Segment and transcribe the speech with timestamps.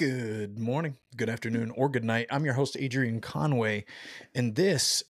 [0.00, 2.26] Good morning, good afternoon, or good night.
[2.30, 3.84] I'm your host, Adrian Conway,
[4.34, 5.02] and this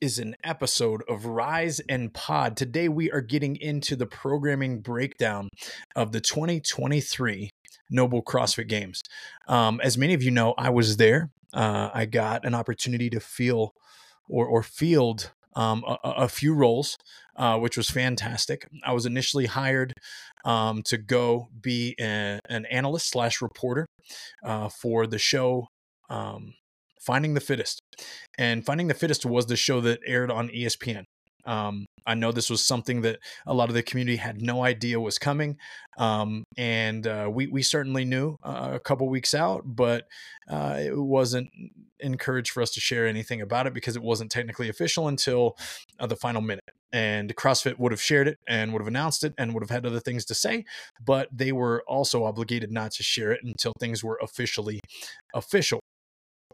[0.00, 2.56] is an episode of Rise and Pod.
[2.56, 5.48] Today, we are getting into the programming breakdown
[5.94, 7.50] of the 2023
[7.88, 9.04] NOBULL CrossFit Games.
[9.46, 11.30] Um, as many of you know, I was there.
[11.54, 13.74] Uh, I got an opportunity to feel
[14.28, 16.96] or, or field um, a, a, few roles,
[17.36, 18.66] uh, which was fantastic.
[18.84, 19.92] I was initially hired
[20.44, 23.86] um, to go be a, an analyst slash reporter
[24.44, 25.66] uh, for the show
[26.08, 26.54] um,
[27.00, 27.80] Finding the Fittest,
[28.38, 31.04] and Finding the Fittest was the show that aired on ESPN.
[31.44, 35.00] Um, I know this was something that a lot of the community had no idea
[35.00, 35.56] was coming,
[35.98, 40.06] um, and uh, we we certainly knew uh, a couple weeks out, but
[40.48, 41.50] uh, it wasn't
[42.00, 45.56] encouraged for us to share anything about it because it wasn't technically official until
[45.98, 46.64] uh, the final minute.
[46.92, 49.86] And CrossFit would have shared it and would have announced it and would have had
[49.86, 50.64] other things to say,
[51.02, 54.78] but they were also obligated not to share it until things were officially
[55.34, 55.80] official.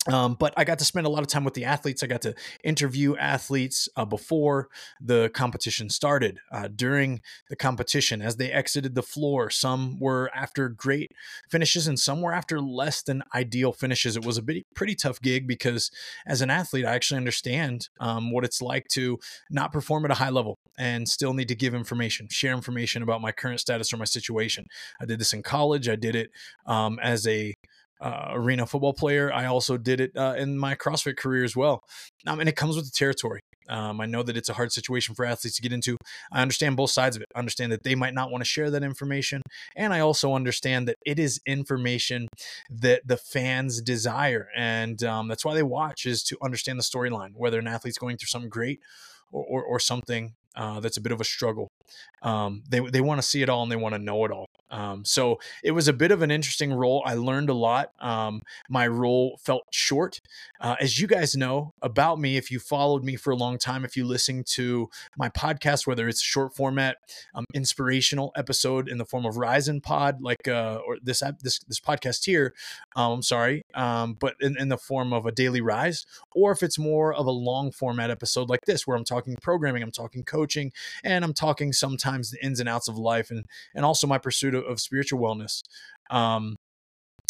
[0.08, 2.02] Um, but I got to spend a lot of time with the athletes.
[2.02, 4.68] I got to interview athletes uh, before
[5.00, 7.20] the competition started, uh, during
[7.50, 9.50] the competition, as they exited the floor.
[9.50, 11.12] Some were after great
[11.50, 14.16] finishes, and some were after less than ideal finishes.
[14.16, 15.90] It was a bit, pretty tough gig because,
[16.26, 19.18] as an athlete, I actually understand um, what it's like to
[19.50, 23.20] not perform at a high level and still need to give information, share information about
[23.20, 24.66] my current status or my situation.
[25.00, 25.88] I did this in college.
[25.88, 26.30] I did it
[26.66, 27.54] um, as a
[28.00, 29.32] uh, arena football player.
[29.32, 31.82] I also did it uh, in my CrossFit career as well.
[32.26, 33.40] Um, and it comes with the territory.
[33.68, 35.98] Um, I know that it's a hard situation for athletes to get into.
[36.32, 37.28] I understand both sides of it.
[37.34, 39.42] I understand that they might not want to share that information.
[39.76, 42.28] And I also understand that it is information
[42.70, 44.48] that the fans desire.
[44.56, 48.16] And um, that's why they watch is to understand the storyline, whether an athlete's going
[48.16, 48.80] through something great
[49.30, 51.68] or, or, or something uh, that's a bit of a struggle.
[52.22, 54.46] Um, they they want to see it all and they want to know it all.
[54.70, 57.02] Um, so it was a bit of an interesting role.
[57.06, 57.92] I learned a lot.
[58.00, 60.20] Um, my role felt short.
[60.60, 63.84] Uh, as you guys know about me, if you followed me for a long time,
[63.84, 66.96] if you listen to my podcast, whether it's short format,
[67.34, 71.80] um, inspirational episode in the form of and Pod, like uh, or this this this
[71.80, 72.54] podcast here,
[72.96, 76.04] um, I'm sorry, um, but in, in the form of a daily rise,
[76.34, 79.82] or if it's more of a long format episode like this, where I'm talking programming,
[79.82, 80.47] I'm talking coaching,
[81.04, 83.44] and I'm talking sometimes the ins and outs of life, and
[83.74, 85.62] and also my pursuit of, of spiritual wellness.
[86.10, 86.56] Um,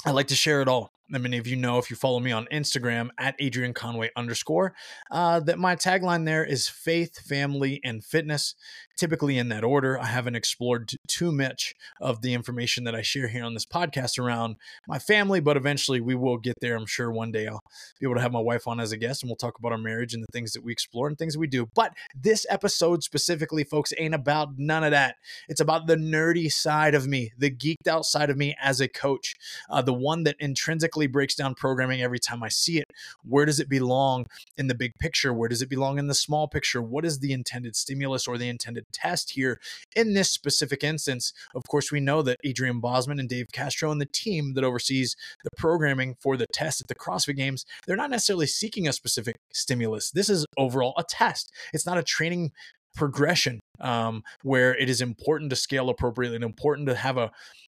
[0.07, 0.93] I like to share it all.
[1.13, 4.75] I many of you know if you follow me on Instagram at Adrian Conway underscore,
[5.11, 8.55] uh, that my tagline there is faith, family, and fitness,
[8.99, 9.99] typically in that order.
[9.99, 14.19] I haven't explored too much of the information that I share here on this podcast
[14.19, 16.77] around my family, but eventually we will get there.
[16.77, 17.63] I'm sure one day I'll
[18.01, 19.79] be able to have my wife on as a guest and we'll talk about our
[19.79, 21.69] marriage and the things that we explore and things we do.
[21.75, 25.17] But this episode specifically, folks, ain't about none of that.
[25.49, 28.89] It's about the nerdy side of me, the geeked out side of me as a
[28.89, 29.35] coach,
[29.71, 32.87] uh, the one that intrinsically breaks down programming every time I see it.
[33.23, 34.27] Where does it belong
[34.57, 35.33] in the big picture?
[35.33, 36.83] Where does it belong in the small picture?
[36.83, 39.61] What is the intended stimulus or the intended test here
[39.97, 41.33] in this specific instance?
[41.55, 45.17] Of course, we know that Adrian Bozman and Dave Castro and the team that oversees
[45.45, 49.37] the programming for the test at the CrossFit Games, they're not necessarily seeking a specific
[49.53, 50.11] stimulus.
[50.11, 51.53] This is overall a test.
[51.73, 52.53] It's not a training
[52.97, 57.31] progression um, where it is important to scale appropriately and important to have a,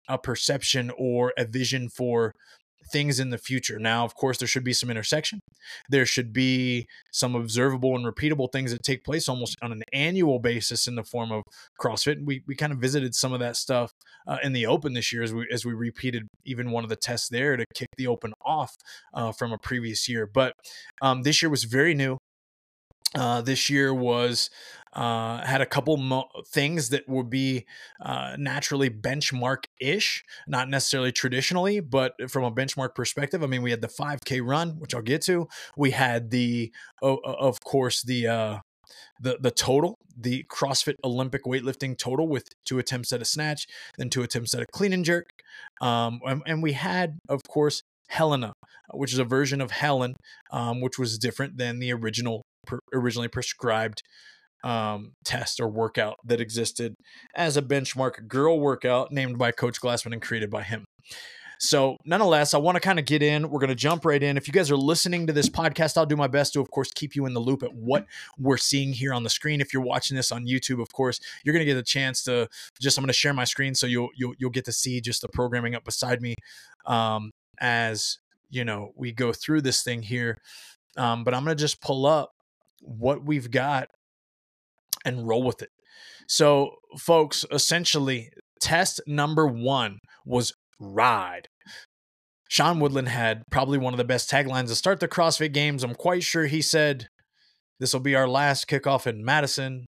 [0.09, 2.33] a perception or a vision for
[2.91, 3.79] things in the future.
[3.79, 5.39] Now, of course, there should be some intersection.
[5.89, 10.39] There should be some observable and repeatable things that take place almost on an annual
[10.39, 11.43] basis in the form of
[11.79, 12.25] CrossFit.
[12.25, 13.91] We we kind of visited some of that stuff
[14.27, 16.95] uh, in the Open this year as we as we repeated even one of the
[16.95, 18.75] tests there to kick the Open off
[19.13, 20.29] uh, from a previous year.
[20.31, 20.53] But
[21.01, 22.17] um, this year was very new.
[23.15, 24.49] Uh, this year was
[24.93, 27.65] uh, had a couple mo- things that would be
[28.01, 33.43] uh, naturally benchmark ish, not necessarily traditionally, but from a benchmark perspective.
[33.43, 35.47] I mean, we had the 5K run, which I'll get to.
[35.75, 38.57] We had the, oh, of course, the uh,
[39.19, 43.65] the the total, the CrossFit Olympic weightlifting total with two attempts at a snatch,
[43.97, 45.29] then two attempts at a clean and jerk,
[45.81, 48.53] um, and, and we had, of course, Helena,
[48.93, 50.15] which is a version of Helen,
[50.51, 52.43] um, which was different than the original
[52.93, 54.03] originally prescribed
[54.63, 56.95] um, test or workout that existed
[57.35, 60.85] as a benchmark girl workout named by Coach Glassman and created by him.
[61.59, 63.49] So, nonetheless, I want to kind of get in.
[63.49, 64.35] We're going to jump right in.
[64.35, 66.91] If you guys are listening to this podcast, I'll do my best to, of course,
[66.93, 68.05] keep you in the loop at what
[68.37, 69.61] we're seeing here on the screen.
[69.61, 72.49] If you're watching this on YouTube, of course, you're going to get a chance to
[72.81, 72.97] just.
[72.97, 75.29] I'm going to share my screen so you'll you'll you'll get to see just the
[75.29, 76.35] programming up beside me
[76.85, 77.31] um,
[77.61, 78.17] as
[78.49, 80.39] you know we go through this thing here.
[80.97, 82.32] Um, but I'm going to just pull up
[82.83, 83.87] what we've got
[85.05, 85.69] and roll with it.
[86.27, 88.29] So, folks, essentially,
[88.61, 91.47] test number one was ride.
[92.49, 95.83] Sean Woodland had probably one of the best taglines to start the CrossFit Games.
[95.83, 97.07] I'm quite sure he said,
[97.79, 99.85] This will be our last kickoff in Madison.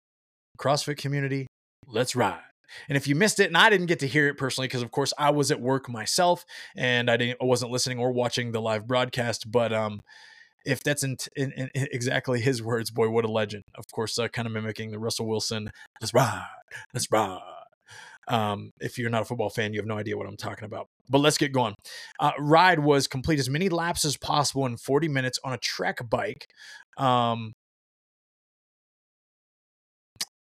[0.59, 1.47] CrossFit community,
[1.87, 2.41] let's ride.
[2.89, 4.91] And if you missed it, and I didn't get to hear it personally, because of
[4.91, 6.45] course I was at work myself
[6.77, 9.51] and I didn't, I wasn't listening or watching the live broadcast.
[9.51, 10.01] But um,
[10.65, 13.65] if that's in, in, in exactly his words, boy, what a legend!
[13.75, 15.71] Of course, uh, kind of mimicking the Russell Wilson,
[16.01, 16.47] "Let's ride,
[16.95, 17.41] let's ride."
[18.29, 20.87] Um, if you're not a football fan, you have no idea what I'm talking about.
[21.09, 21.75] But let's get going.
[22.21, 25.99] Uh, ride was complete as many laps as possible in 40 minutes on a trek
[26.09, 26.47] bike.
[26.97, 27.53] Um,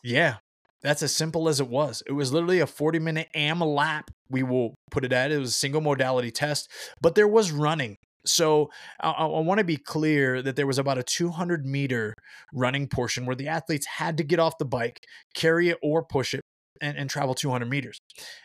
[0.04, 0.38] yeah,
[0.81, 2.01] that's as simple as it was.
[2.07, 5.31] It was literally a 40 minute AMRAP, we will put it at.
[5.31, 6.69] It was a single modality test,
[7.01, 7.98] but there was running.
[8.28, 8.70] So
[9.00, 12.14] I, I want to be clear that there was about a 200 meter
[12.54, 15.00] running portion where the athletes had to get off the bike,
[15.34, 16.42] carry it or push it,
[16.82, 18.00] and, and travel 200 meters.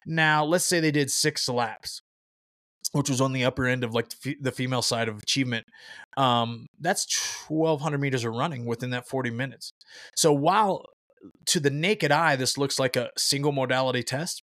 [0.06, 2.00] Now, let's say they did six laps
[2.92, 4.08] which was on the upper end of like
[4.40, 5.66] the female side of achievement.
[6.16, 7.06] Um, that's
[7.48, 9.72] 1200 meters of running within that 40 minutes.
[10.14, 10.84] So while
[11.46, 14.42] to the naked eye, this looks like a single modality test,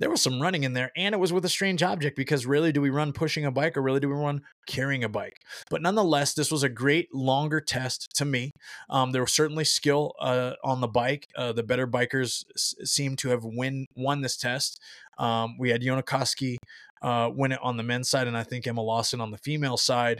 [0.00, 2.72] there was some running in there and it was with a strange object because really
[2.72, 5.36] do we run pushing a bike or really do we run carrying a bike?
[5.68, 8.50] But nonetheless this was a great longer test to me.
[8.88, 11.26] Um, there was certainly skill uh, on the bike.
[11.36, 14.80] Uh, the better bikers s- seem to have win won this test.
[15.18, 16.56] Um, we had Jonne Koski
[17.02, 19.76] uh, win it on the men's side and I think Emma Lawson on the female
[19.76, 20.18] side.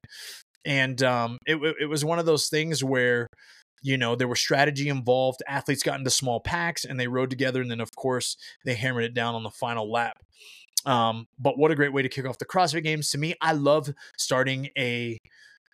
[0.67, 3.27] And um, it, it was one of those things where
[3.83, 5.43] you know there was strategy involved.
[5.49, 9.05] Athletes got into small packs and they rode together and then of course they hammered
[9.05, 10.19] it down on the final lap.
[10.87, 13.11] Um, but what a great way to kick off the crossfit games.
[13.11, 15.19] To me i love starting a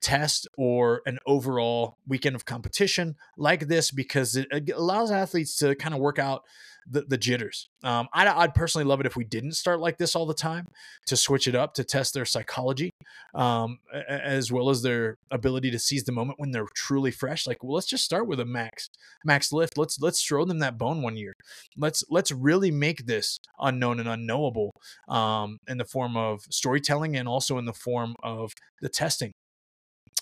[0.02, 5.94] test or an overall weekend of competition like this because it allows athletes to kind
[5.94, 6.42] of work out
[6.88, 7.68] the, the jitters.
[7.82, 10.66] Um, I'd, I'd, personally love it if we didn't start like this all the time
[11.06, 12.90] to switch it up to test their psychology
[13.34, 13.78] um,
[14.08, 17.46] as well as their ability to seize the moment when they're truly fresh.
[17.46, 18.88] Like, well, let's just start with a max
[19.24, 19.76] max lift.
[19.76, 21.32] Let's let's throw them that bone one year.
[21.76, 24.72] Let's let's really make this unknown and unknowable
[25.08, 29.32] um, in the form of storytelling and also in the form of the testing.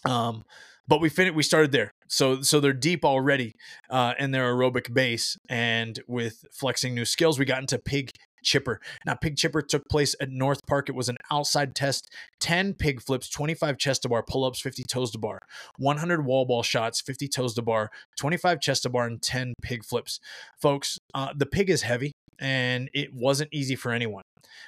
[0.05, 0.43] Um,
[0.87, 1.35] but we finished.
[1.35, 3.55] We started there, so so they're deep already
[3.91, 8.11] uh, in their aerobic base, and with flexing new skills, we got into pig
[8.43, 8.79] chipper.
[9.07, 10.91] Now, pig chipper took place at North Park.
[10.91, 12.11] It was an outside test:
[12.41, 15.41] ten pig flips, twenty-five chest to bar pull-ups, fifty toes to bar,
[15.79, 19.55] one hundred wall ball shots, fifty toes to bar, twenty-five chest to bar, and ten
[19.63, 20.21] pig flips.
[20.61, 24.25] Folks, uh, the pig is heavy, and it wasn't easy for anyone.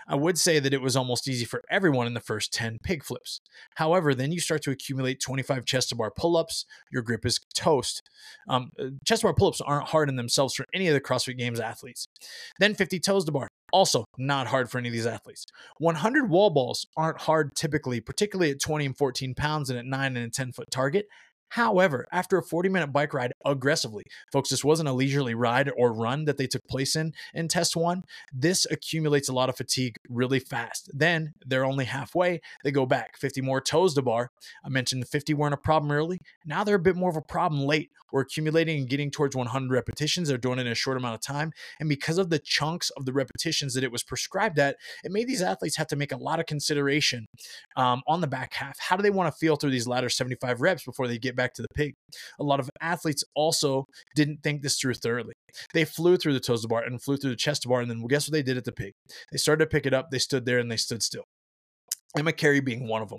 [0.08, 3.04] I would say that it was almost easy for everyone in the first 10 pig
[3.04, 3.40] flips.
[3.76, 7.40] However, then you start to accumulate 25 chest to bar pull ups, your grip is
[7.54, 8.02] toast.
[8.48, 11.00] Um, uh, chest to bar pull ups aren't hard in themselves for any of the
[11.00, 12.06] CrossFit Games athletes.
[12.58, 15.46] Then 50 toes to bar, also not hard for any of these athletes.
[15.78, 20.16] 100 wall balls aren't hard typically, particularly at 20 and 14 pounds and at 9
[20.16, 21.06] and a 10 foot target.
[21.50, 25.92] However, after a 40 minute bike ride aggressively, folks, this wasn't a leisurely ride or
[25.92, 28.02] run that they took place in in test one.
[28.32, 30.90] This accumulates a lot of fatigue really fast.
[30.92, 32.40] Then they're only halfway.
[32.64, 34.30] They go back 50 more toes to bar.
[34.64, 36.18] I mentioned 50 weren't a problem early.
[36.44, 37.90] Now they're a bit more of a problem late.
[38.12, 40.28] We're accumulating and getting towards 100 repetitions.
[40.28, 41.52] They're doing it in a short amount of time.
[41.80, 45.28] And because of the chunks of the repetitions that it was prescribed at, it made
[45.28, 47.26] these athletes have to make a lot of consideration
[47.76, 48.78] um, on the back half.
[48.78, 51.54] How do they want to feel through these latter 75 reps before they get back
[51.54, 51.94] to the pig.
[52.38, 55.34] A lot of athletes also didn't think this through thoroughly.
[55.74, 58.04] They flew through the toes to bar and flew through the chest bar, and then
[58.06, 58.92] guess what they did at the pig?
[59.30, 60.10] They started to pick it up.
[60.10, 61.24] They stood there and they stood still.
[62.18, 63.18] Emma Carey being one of them.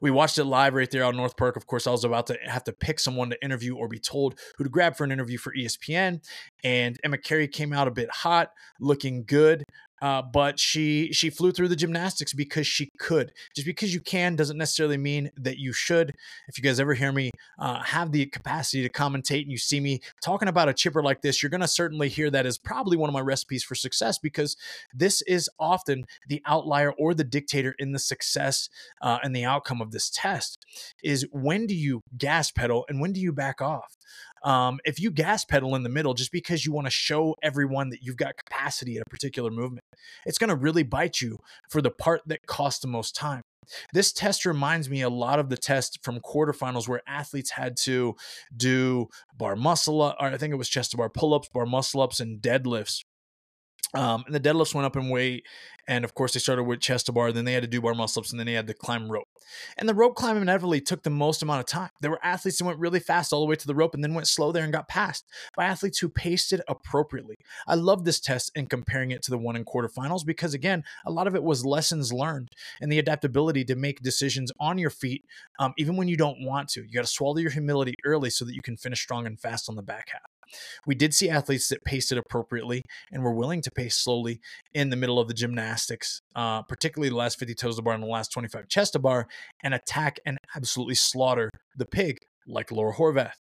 [0.00, 1.56] We watched it live right there on North Park.
[1.56, 4.38] Of course, I was about to have to pick someone to interview or be told
[4.56, 6.20] who to grab for an interview for ESPN.
[6.62, 9.64] And Emma Carey came out a bit hot, looking good.
[10.02, 13.32] Uh, but she she flew through the gymnastics because she could.
[13.54, 16.12] Just because you can doesn't necessarily mean that you should.
[16.48, 19.80] If you guys ever hear me uh, have the capacity to commentate and you see
[19.80, 23.08] me talking about a chipper like this, you're gonna certainly hear that is probably one
[23.08, 24.56] of my recipes for success because
[24.94, 28.68] this is often the outlier or the dictator in the success
[29.00, 30.64] uh, and the outcome of this test.
[31.02, 33.96] Is when do you gas pedal and when do you back off?
[34.42, 37.90] Um, if you gas pedal in the middle just because you want to show everyone
[37.90, 39.84] that you've got capacity at a particular movement,
[40.24, 41.38] it's going to really bite you
[41.70, 43.42] for the part that costs the most time.
[43.92, 48.14] This test reminds me a lot of the test from quarterfinals where athletes had to
[48.56, 52.00] do bar muscle, or I think it was chest to bar pull ups, bar muscle
[52.00, 53.02] ups, and deadlifts
[53.96, 55.46] Um, and the deadlifts went up in weight.
[55.88, 57.94] And of course, they started with chest to bar, then they had to do bar
[57.94, 59.28] muscle ups, and then they had to climb rope.
[59.78, 61.90] And the rope climb inevitably took the most amount of time.
[62.00, 64.12] There were athletes that went really fast all the way to the rope and then
[64.12, 65.24] went slow there and got passed
[65.56, 67.36] by athletes who paced it appropriately.
[67.68, 71.12] I love this test and comparing it to the one in quarterfinals because, again, a
[71.12, 72.48] lot of it was lessons learned
[72.80, 75.24] and the adaptability to make decisions on your feet,
[75.60, 76.82] um, even when you don't want to.
[76.82, 79.68] You got to swallow your humility early so that you can finish strong and fast
[79.68, 80.35] on the back half.
[80.86, 84.40] We did see athletes that paced appropriately and were willing to pace slowly
[84.74, 88.02] in the middle of the gymnastics, uh, particularly the last 50 toes to bar and
[88.02, 89.26] the last 25 chest to bar,
[89.62, 93.34] and attack and absolutely slaughter the pig like Laura Horvath.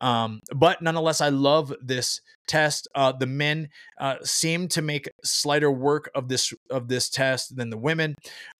[0.00, 2.86] Um, but nonetheless, I love this test.
[2.94, 7.70] Uh, the men uh, seem to make slighter work of this of this test than
[7.70, 8.14] the women,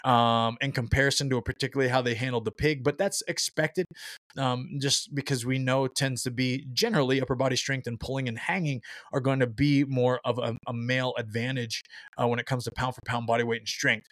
[0.05, 2.83] um, in comparison to particularly how they handled the pig.
[2.83, 3.87] But that's expected,
[4.39, 8.39] um, just because we know tends to be generally upper body strength and pulling and
[8.39, 8.81] hanging
[9.13, 11.83] are going to be more of a, a male advantage
[12.17, 14.09] uh, when it comes to pound for pound body weight and strength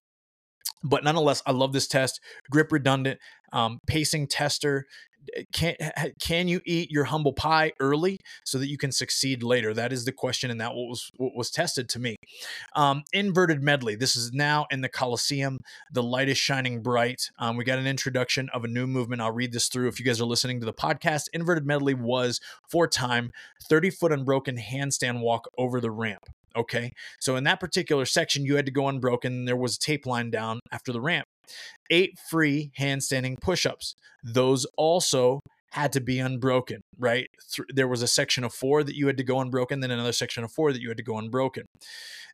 [0.85, 2.21] but nonetheless, I love this test.
[2.51, 3.19] Grip redundant,
[3.53, 4.85] um, pacing tester,
[5.53, 5.77] can
[6.21, 9.75] can you eat your humble pie early so that you can succeed later?
[9.75, 12.17] That is the question, and that was what was tested to me.
[12.75, 13.97] Um, inverted medley.
[13.97, 15.59] This is now in the Coliseum.
[15.93, 17.31] The light is shining bright.
[17.39, 19.23] Um, we got an introduction of a new movement.
[19.23, 21.29] I'll read this through if you guys are listening to the podcast.
[21.33, 23.33] Inverted medley was for time
[23.69, 26.27] 30 foot unbroken handstand walk over the ramp.
[26.57, 26.91] Okay.
[27.21, 29.45] So in that particular section, you had to go unbroken.
[29.45, 31.27] There was a tape line down after the ramp
[31.91, 33.95] eight free handstanding push ups.
[34.23, 35.41] Those also
[35.73, 37.27] had to be unbroken, right?
[37.69, 40.45] There was a section of four that you had to go unbroken, then another section
[40.45, 41.65] of four that you had to go unbroken.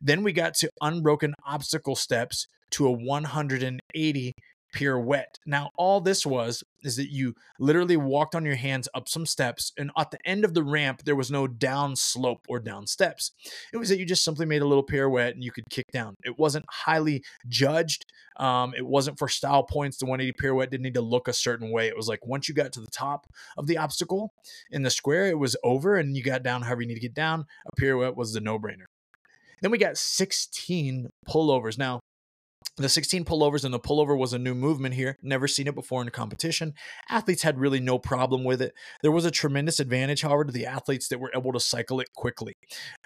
[0.01, 4.33] Then we got to unbroken obstacle steps to a 180
[4.73, 5.39] pirouette.
[5.47, 9.73] Now, all this was is that you literally walked on your hands up some steps,
[9.77, 13.33] and at the end of the ramp, there was no down slope or down steps.
[13.73, 16.15] It was that you just simply made a little pirouette and you could kick down.
[16.25, 18.05] It wasn't highly judged.
[18.37, 19.99] Um, it wasn't for style points.
[19.99, 21.89] The 180 pirouette didn't need to look a certain way.
[21.89, 23.27] It was like once you got to the top
[23.59, 24.33] of the obstacle
[24.71, 27.15] in the square, it was over, and you got down however you need to get
[27.15, 27.45] down.
[27.67, 28.87] A pirouette was the no brainer.
[29.63, 31.77] Then we got 16 pullovers.
[31.77, 32.01] Now,
[32.83, 35.19] the 16 pullovers and the pullover was a new movement here.
[35.23, 36.75] Never seen it before in a competition.
[37.09, 38.75] Athletes had really no problem with it.
[39.03, 42.13] There was a tremendous advantage, however, to the athletes that were able to cycle it
[42.15, 42.57] quickly,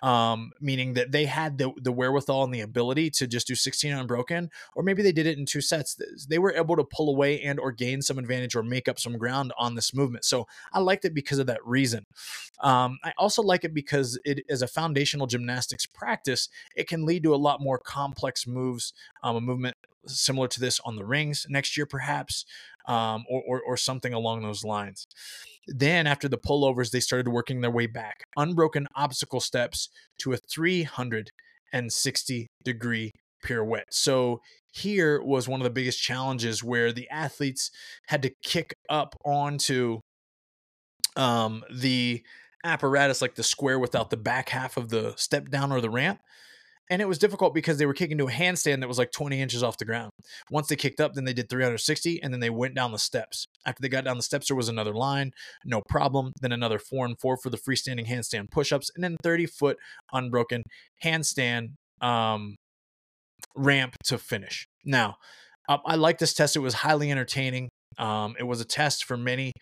[0.02, 3.92] um, meaning that they had the, the wherewithal and the ability to just do 16
[3.92, 5.96] unbroken, or maybe they did it in two sets.
[6.28, 9.18] They were able to pull away and or gain some advantage or make up some
[9.18, 10.24] ground on this movement.
[10.24, 12.06] So I liked it because of that reason.
[12.60, 17.22] Um, I also like it because it is a foundational gymnastics practice, it can lead
[17.24, 21.04] to a lot more complex moves, um, a movement movement similar to this on the
[21.04, 22.44] rings next year, perhaps,
[22.86, 25.06] um, or, or, or something along those lines.
[25.66, 30.36] Then, after the pullovers, they started working their way back, unbroken obstacle steps to a
[30.36, 33.86] 360 degree pirouette.
[33.90, 37.70] So, here was one of the biggest challenges where the athletes
[38.08, 40.00] had to kick up onto
[41.16, 42.22] um, the
[42.62, 46.20] apparatus, like the square without the back half of the step down or the ramp
[46.90, 49.40] and it was difficult because they were kicking to a handstand that was like 20
[49.40, 50.10] inches off the ground.
[50.50, 53.46] Once they kicked up, then they did 360, and then they went down the steps.
[53.66, 55.30] After they got down the steps, there was another line,
[55.64, 56.32] no problem.
[56.40, 59.78] Then another four and four for the freestanding handstand push-ups, and then 30 foot
[60.12, 60.62] unbroken
[61.02, 62.56] handstand um,
[63.56, 64.66] ramp to finish.
[64.84, 65.16] Now,
[65.68, 66.56] I like this test.
[66.56, 67.70] It was highly entertaining.
[67.98, 69.52] Um, it was a test for many.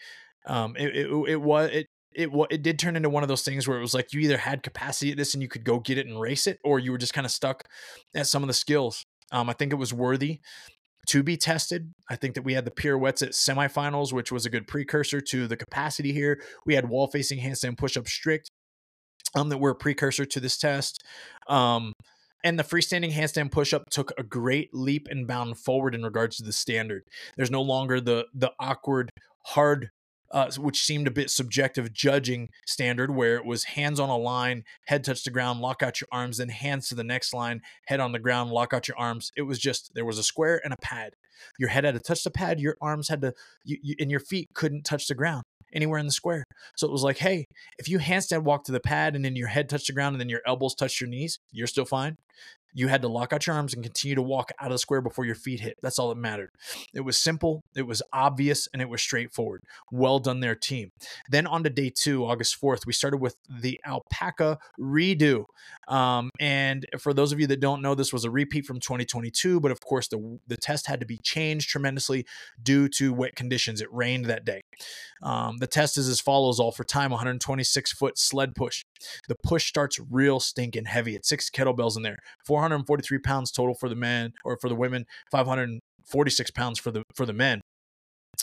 [0.46, 3.66] Um, it, it, it was it it it did turn into one of those things
[3.66, 5.99] where it was like you either had capacity at this and you could go get
[5.99, 7.64] it and race it, or you were just kind of stuck
[8.14, 9.04] at some of the skills.
[9.31, 10.40] Um, I think it was worthy
[11.09, 11.92] to be tested.
[12.09, 15.47] I think that we had the pirouettes at semifinals, which was a good precursor to
[15.47, 16.40] the capacity here.
[16.64, 18.50] We had wall facing handstand push up strict,
[19.35, 21.04] um, that were a precursor to this test.
[21.49, 21.92] Um,
[22.45, 26.45] and the freestanding handstand push-up took a great leap and bound forward in regards to
[26.45, 27.04] the standard.
[27.37, 29.11] There's no longer the the awkward,
[29.45, 29.90] hard
[30.32, 34.64] uh, which seemed a bit subjective judging standard where it was hands on a line,
[34.86, 38.00] head touch the ground, lock out your arms, then hands to the next line, head
[38.00, 39.30] on the ground, lock out your arms.
[39.36, 41.14] It was just there was a square and a pad.
[41.58, 43.34] Your head had to touch the pad, your arms had to,
[43.64, 46.44] you, you, and your feet couldn't touch the ground anywhere in the square.
[46.76, 47.46] So it was like, hey,
[47.78, 50.20] if you handstand walk to the pad and then your head touched the ground and
[50.20, 52.16] then your elbows touch your knees, you're still fine.
[52.74, 55.00] You had to lock out your arms and continue to walk out of the square
[55.00, 55.76] before your feet hit.
[55.82, 56.50] That's all that mattered.
[56.94, 59.62] It was simple, it was obvious, and it was straightforward.
[59.90, 60.90] Well done there, team.
[61.28, 65.44] Then on to day two, August 4th, we started with the alpaca redo.
[65.88, 69.60] Um, and for those of you that don't know, this was a repeat from 2022,
[69.60, 72.26] but of course, the, the test had to be changed tremendously
[72.62, 73.80] due to wet conditions.
[73.80, 74.62] It rained that day.
[75.22, 78.84] Um, the test is as follows all for time 126 foot sled push.
[79.28, 81.14] The push starts real stinking heavy.
[81.14, 82.18] It's six kettlebells in there,
[82.62, 87.26] 443 pounds total for the men or for the women, 546 pounds for the for
[87.26, 87.61] the men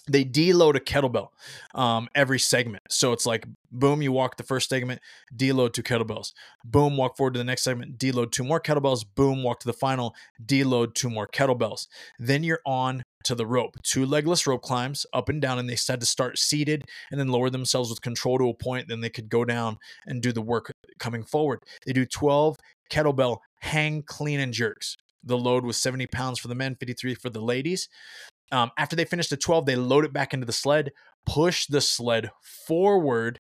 [0.07, 1.29] they deload a kettlebell
[1.73, 2.83] um, every segment.
[2.89, 5.01] So it's like, boom, you walk the first segment,
[5.35, 6.33] deload two kettlebells.
[6.63, 9.03] Boom, walk forward to the next segment, deload two more kettlebells.
[9.15, 11.87] Boom, walk to the final, deload two more kettlebells.
[12.19, 13.77] Then you're on to the rope.
[13.83, 17.27] Two legless rope climbs up and down, and they said to start seated and then
[17.27, 18.87] lower themselves with control to a point.
[18.87, 21.59] Then they could go down and do the work coming forward.
[21.85, 22.57] They do 12
[22.91, 24.97] kettlebell hang, clean, and jerks.
[25.23, 27.89] The load was 70 pounds for the men, 53 for the ladies.
[28.51, 30.91] Um, after they finish the 12, they load it back into the sled,
[31.25, 32.31] push the sled
[32.67, 33.39] forward.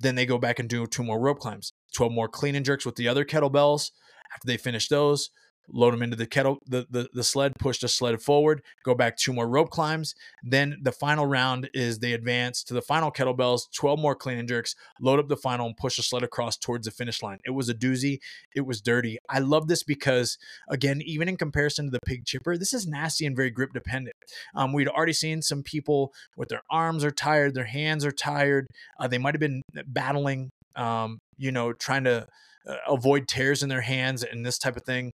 [0.00, 2.84] Then they go back and do two more rope climbs, 12 more clean and jerks
[2.84, 3.90] with the other kettlebells.
[4.34, 5.30] After they finish those,
[5.72, 9.16] load them into the kettle, the, the, the sled, push the sled forward, go back
[9.16, 10.14] two more rope climbs.
[10.42, 14.48] Then the final round is they advance to the final kettlebells, 12 more clean and
[14.48, 17.38] jerks, load up the final and push the sled across towards the finish line.
[17.44, 18.18] It was a doozy.
[18.54, 19.18] It was dirty.
[19.28, 23.26] I love this because, again, even in comparison to the pig chipper, this is nasty
[23.26, 24.16] and very grip dependent.
[24.54, 28.66] Um, we'd already seen some people with their arms are tired, their hands are tired.
[28.98, 32.26] Uh, they might have been battling, um, you know, trying to
[32.66, 35.10] uh, avoid tears in their hands and this type of thing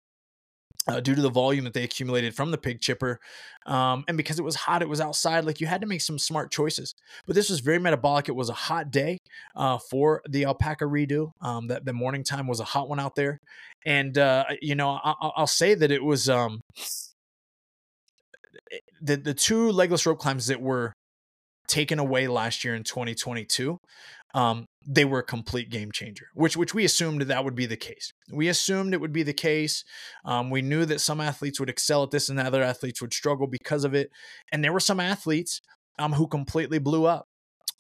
[0.88, 3.18] uh, due to the volume that they accumulated from the pig chipper.
[3.66, 6.18] Um, and because it was hot, it was outside, like you had to make some
[6.18, 6.94] smart choices.
[7.26, 8.28] But this was very metabolic.
[8.28, 9.18] It was a hot day
[9.54, 11.30] uh, for the alpaca redo.
[11.40, 13.38] Um, that the morning time was a hot one out there.
[13.86, 16.60] And, uh, you know, I- will say that it was um,
[18.72, 20.92] eh, the, the two legless rope climbs that were
[21.72, 23.78] taken away last year in 2022
[24.34, 27.76] um, they were a complete game changer, which which we assumed that would be the
[27.76, 28.12] case.
[28.32, 29.84] We assumed it would be the case.
[30.24, 33.46] Um, we knew that some athletes would excel at this and other athletes would struggle
[33.46, 34.10] because of it.
[34.50, 35.60] And there were some athletes
[35.98, 37.26] um, who completely blew up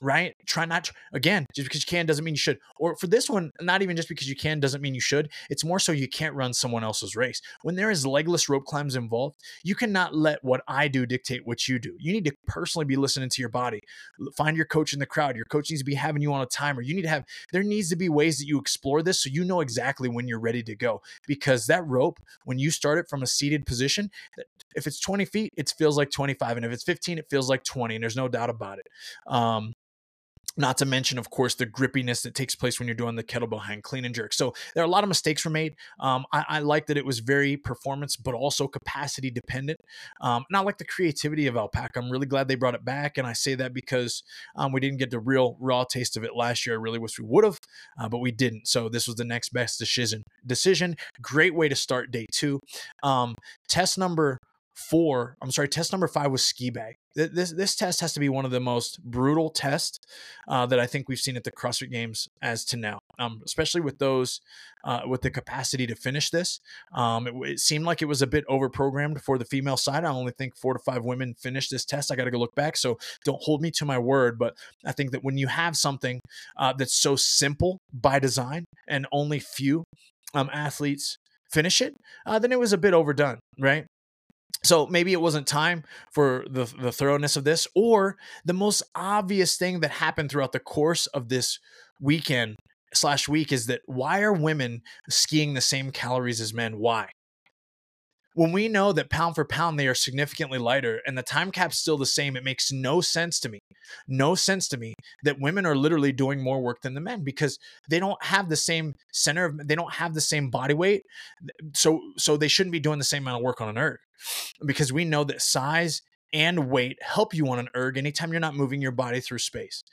[0.02, 0.34] right?
[0.46, 2.58] Try not to, again, just because you can doesn't mean you should.
[2.78, 5.30] Or for this one, not even just because you can doesn't mean you should.
[5.48, 7.40] It's more so you can't run someone else's race.
[7.62, 11.68] When there is legless rope climbs involved, you cannot let what I do dictate what
[11.68, 11.96] you do.
[12.00, 13.80] You need to personally be listening to your body.
[14.36, 15.36] Find your coach in the crowd.
[15.36, 16.82] Your coach needs to be having you on a timer.
[16.82, 19.44] You need to have, there needs to be ways that you explore this so you
[19.44, 21.00] know exactly when you're ready to go.
[21.28, 24.10] Because that rope, when you start it from a seated position,
[24.74, 26.56] if it's 20 feet, it feels like 25.
[26.56, 27.94] And if it's 15, it feels like 20.
[27.94, 28.88] And there's no doubt about it.
[29.26, 29.74] Um,
[30.56, 33.62] not to mention, of course, the grippiness that takes place when you're doing the kettlebell
[33.62, 34.32] hang clean and jerk.
[34.32, 35.76] So there are a lot of mistakes were made.
[36.00, 39.80] Um, I, I, like that it was very performance, but also capacity dependent.
[40.20, 41.98] Um, and I like the creativity of Alpaca.
[41.98, 44.22] I'm really glad they brought it back, and I say that because
[44.56, 46.76] um, we didn't get the real raw taste of it last year.
[46.76, 47.58] I really wish we would have,
[47.98, 48.68] uh, but we didn't.
[48.68, 50.22] So this was the next best decision.
[50.46, 50.96] Decision.
[51.20, 52.60] Great way to start day two.
[53.02, 53.34] Um,
[53.68, 54.38] test number
[54.74, 56.96] four, I'm sorry, test number five was ski bag.
[57.14, 59.98] This this test has to be one of the most brutal tests
[60.48, 63.82] uh, that I think we've seen at the CrossFit Games as to now, um, especially
[63.82, 64.40] with those
[64.84, 66.58] uh, with the capacity to finish this.
[66.94, 70.04] Um, it, it, seemed like it was a bit over programmed for the female side.
[70.04, 72.10] I only think four to five women finished this test.
[72.10, 74.38] I got to go look back, so don't hold me to my word.
[74.38, 74.54] But
[74.86, 76.18] I think that when you have something
[76.56, 79.84] uh, that's so simple by design and only few
[80.32, 81.18] um, athletes
[81.52, 83.84] finish it, uh, then it was a bit overdone, right?
[84.64, 89.56] So maybe it wasn't time for the, the thoroughness of this, or the most obvious
[89.56, 91.58] thing that happened throughout the course of this
[92.00, 92.56] weekend
[92.94, 96.78] slash week is that why are women skiing the same calories as men?
[96.78, 97.08] Why?
[98.34, 101.78] when we know that pound for pound they are significantly lighter and the time cap's
[101.78, 103.58] still the same, it makes no sense to me.
[104.08, 104.94] No sense to me
[105.24, 107.58] that women are literally doing more work than the men because
[107.90, 111.02] they don't have the same center of they don't have the same body weight.
[111.74, 113.98] So so they shouldn't be doing the same amount of work on an erg.
[114.64, 118.54] Because we know that size and weight help you on an erg anytime you're not
[118.54, 119.84] moving your body through space.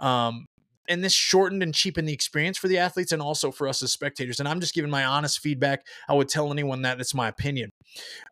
[0.00, 0.46] Um,
[0.88, 3.92] and this shortened and cheapened the experience for the athletes and also for us as
[3.92, 4.40] spectators.
[4.40, 5.86] And I'm just giving my honest feedback.
[6.08, 7.70] I would tell anyone that it's my opinion.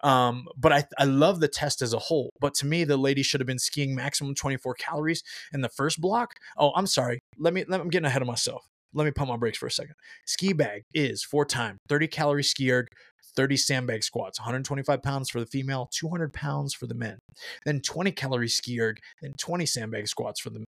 [0.03, 2.31] Um, but I, I love the test as a whole.
[2.41, 6.01] But to me, the lady should have been skiing maximum 24 calories in the first
[6.01, 6.35] block.
[6.57, 7.21] Oh, I'm sorry.
[7.39, 8.69] Let me, let, I'm getting ahead of myself.
[8.93, 9.95] Let me pump my brakes for a second.
[10.27, 12.89] Ski bag is four time 30 calorie ski erg,
[13.37, 17.19] 30 sandbag squats, 125 pounds for the female, 200 pounds for the men.
[17.65, 20.65] Then 20 calorie ski erg, then 20 sandbag squats for the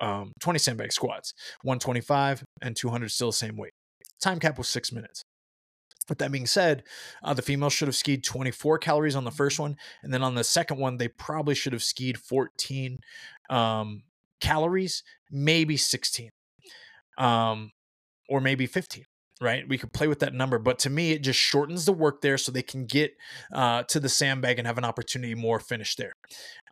[0.00, 3.72] um, 20 sandbag squats, 125 and 200 still the same weight.
[4.20, 5.22] Time cap was six minutes.
[6.08, 6.84] With that being said,
[7.24, 10.36] uh, the female should have skied 24 calories on the first one, and then on
[10.36, 12.98] the second one, they probably should have skied 14
[13.50, 14.02] um,
[14.40, 16.30] calories, maybe 16,
[17.18, 17.72] um,
[18.28, 19.04] or maybe 15
[19.40, 19.68] right?
[19.68, 22.38] We could play with that number, but to me, it just shortens the work there
[22.38, 23.14] so they can get
[23.52, 26.12] uh, to the sandbag and have an opportunity more finish there.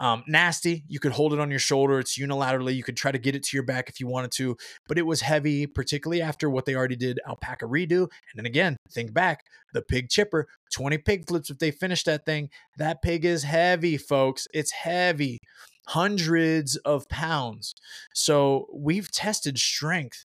[0.00, 1.98] Um, nasty, you could hold it on your shoulder.
[1.98, 2.74] It's unilaterally.
[2.74, 4.56] You could try to get it to your back if you wanted to,
[4.88, 8.02] but it was heavy, particularly after what they already did alpaca redo.
[8.02, 12.24] And then again, think back the pig chipper, 20 pig flips if they finish that
[12.24, 12.48] thing.
[12.78, 14.48] That pig is heavy, folks.
[14.54, 15.40] It's heavy
[15.88, 17.74] hundreds of pounds.
[18.14, 20.24] So we've tested strength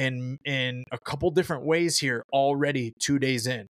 [0.00, 3.66] in in a couple different ways here already two days in.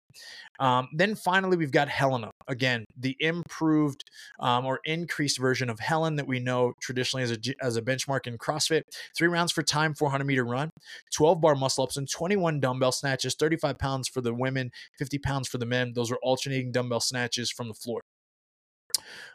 [0.60, 2.32] Um, then finally, we've got Helena.
[2.48, 4.04] Again, the improved
[4.39, 8.28] um, or increased version of Helen that we know traditionally as a, as a benchmark
[8.28, 8.82] in CrossFit.
[9.18, 10.70] Three rounds for time, 400 meter run,
[11.15, 15.48] 12 bar muscle ups, and 21 dumbbell snatches, 35 pounds for the women, 50 pounds
[15.48, 15.94] for the men.
[15.96, 18.02] Those are alternating dumbbell snatches from the floor.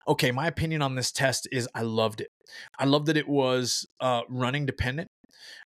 [0.07, 2.29] Okay, my opinion on this test is I loved it.
[2.79, 5.09] I loved that it was uh, running dependent.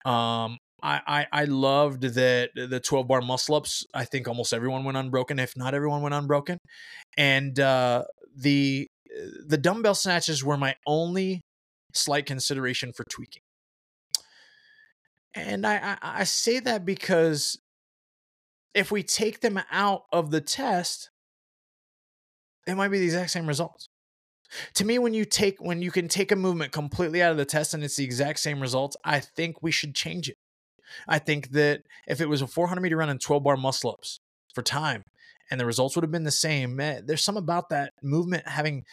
[0.05, 3.85] Um, I, I, I loved that the 12 bar muscle ups.
[3.95, 6.59] I think almost everyone went unbroken, if not everyone went unbroken.
[7.17, 8.05] And uh,
[8.37, 8.87] the
[9.47, 11.41] the dumbbell snatches were my only
[11.95, 13.43] slight consideration for tweaking.
[15.35, 17.59] And I, I, I say that because
[18.75, 21.11] if we take them out of the test,
[22.67, 23.89] it might be the exact same results.
[24.75, 27.45] To me, when you take when you can take a movement completely out of the
[27.45, 30.37] test and it's the exact same results, I think we should change it.
[31.09, 34.21] I think that if it was a 400 meter run and 12 bar muscle ups
[34.55, 35.05] for time,
[35.51, 38.85] and the results would have been the same, eh, there's some about that movement having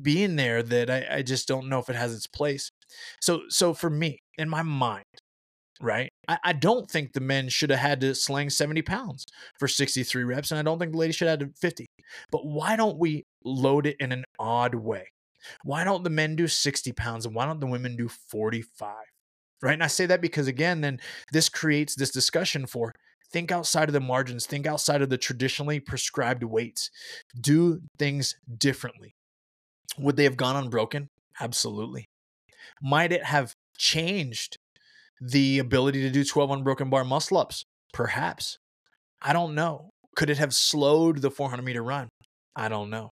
[0.00, 2.70] being there that I, I just don't know if it has its place.
[3.20, 5.04] So, so for me, in my mind,
[5.80, 6.10] right?
[6.28, 9.26] I, I, don't think the men should have had to sling 70 pounds
[9.58, 11.86] for 63 reps, and I don't think the ladies should have had 50.
[12.30, 15.08] But why don't we load it in an odd way?
[15.64, 18.94] Why don't the men do 60 pounds and why don't the women do 45?
[19.62, 19.74] Right?
[19.74, 20.98] And I say that because, again, then
[21.32, 22.92] this creates this discussion for
[23.32, 26.90] think outside of the margins, think outside of the traditionally prescribed weights,
[27.40, 29.14] do things differently.
[29.98, 31.08] Would they have gone unbroken?
[31.40, 32.06] Absolutely.
[32.82, 34.56] Might it have changed
[35.20, 37.64] the ability to do 12 unbroken bar muscle ups?
[37.92, 38.58] Perhaps.
[39.20, 39.90] I don't know.
[40.16, 42.08] Could it have slowed the 400 meter run?
[42.54, 43.10] I don't know.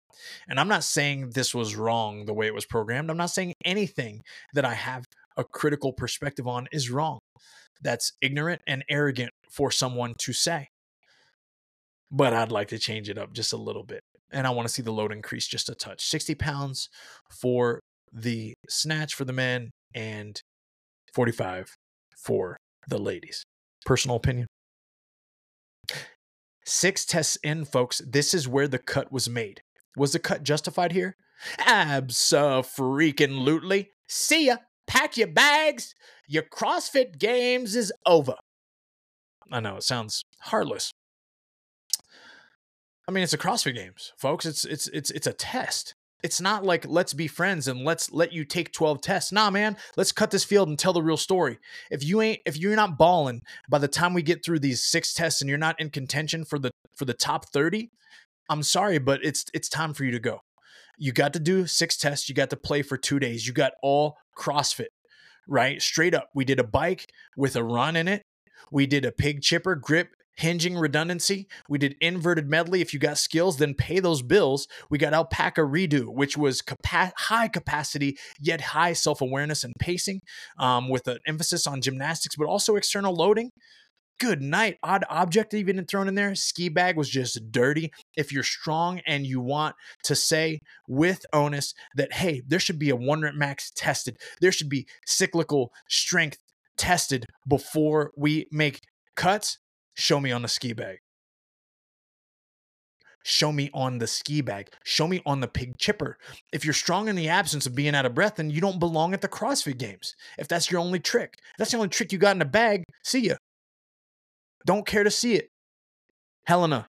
[0.48, 3.10] And I'm not saying this was wrong the way it was programmed.
[3.10, 4.22] I'm not saying anything
[4.54, 5.06] that I have
[5.38, 7.19] a critical perspective on is wrong.
[7.82, 10.69] That's ignorant and arrogant for someone to say.
[12.12, 14.02] But I'd like to change it up just a little bit.
[14.32, 16.89] And I want to see the load increase just a touch 60 pounds
[17.30, 17.80] for
[18.12, 20.41] the snatch for the men and
[21.13, 21.76] 45
[22.17, 23.43] for the ladies.
[23.86, 24.48] Personal opinion.
[26.65, 28.02] Six tests in, folks.
[28.08, 29.62] This is where the cut was made.
[29.98, 31.15] Was the cut justified here?
[31.60, 33.89] Abso-freaking-lutely.
[34.08, 34.58] See ya
[34.94, 35.96] pack your bags.
[36.28, 38.36] Your CrossFit Games is over.
[39.52, 40.92] I know it sounds heartless.
[43.08, 44.46] I mean, it's a CrossFit Games, folks.
[44.46, 45.96] It's it's it's it's a test.
[46.24, 49.34] It's not like let's be friends and let's let you take 12 tests.
[49.34, 51.58] Nah, man, let's cut this field and tell the real story.
[51.92, 55.14] If you ain't if you're not balling by the time we get through these six
[55.14, 57.90] tests and you're not in contention for the for the top 30,
[58.50, 60.40] I'm sorry, but it's it's time for you to go.
[60.98, 62.30] You got to do six tests.
[62.30, 63.46] You got to play for two days.
[63.46, 64.88] You got all CrossFit,
[65.48, 65.82] right?
[65.82, 66.30] Straight up.
[66.34, 67.06] We did a bike
[67.38, 68.24] with a run in it.
[68.72, 71.48] We did a pig chipper, grip, hinging redundancy.
[71.69, 72.82] We did inverted medley.
[72.82, 74.67] If you got skills, then pay those bills.
[74.89, 80.22] We got alpaca redo, which was capa- high capacity yet high self awareness and pacing,
[80.58, 83.52] um, with an emphasis on gymnastics, but also external loading
[84.24, 84.78] good night.
[84.82, 86.34] Odd object even thrown in there.
[86.34, 87.92] Ski bag was just dirty.
[88.16, 92.90] If you're strong and you want to say with onus that, hey, there should be
[92.90, 96.38] a one rep max tested, there should be cyclical strength
[96.78, 98.80] tested before we make
[99.18, 99.58] cuts,
[99.94, 101.00] show me on the ski bag.
[103.26, 104.70] Show me on the ski bag.
[104.84, 106.18] Show me on the pig chipper.
[106.52, 109.14] If you're strong in the absence of being out of breath, then you don't belong
[109.14, 110.16] at the CrossFit games.
[110.38, 112.84] If that's your only trick, if that's the only trick you got in the bag,
[113.04, 113.36] see ya.
[114.65, 115.49] Don't care to see it.
[116.45, 116.88] Helena,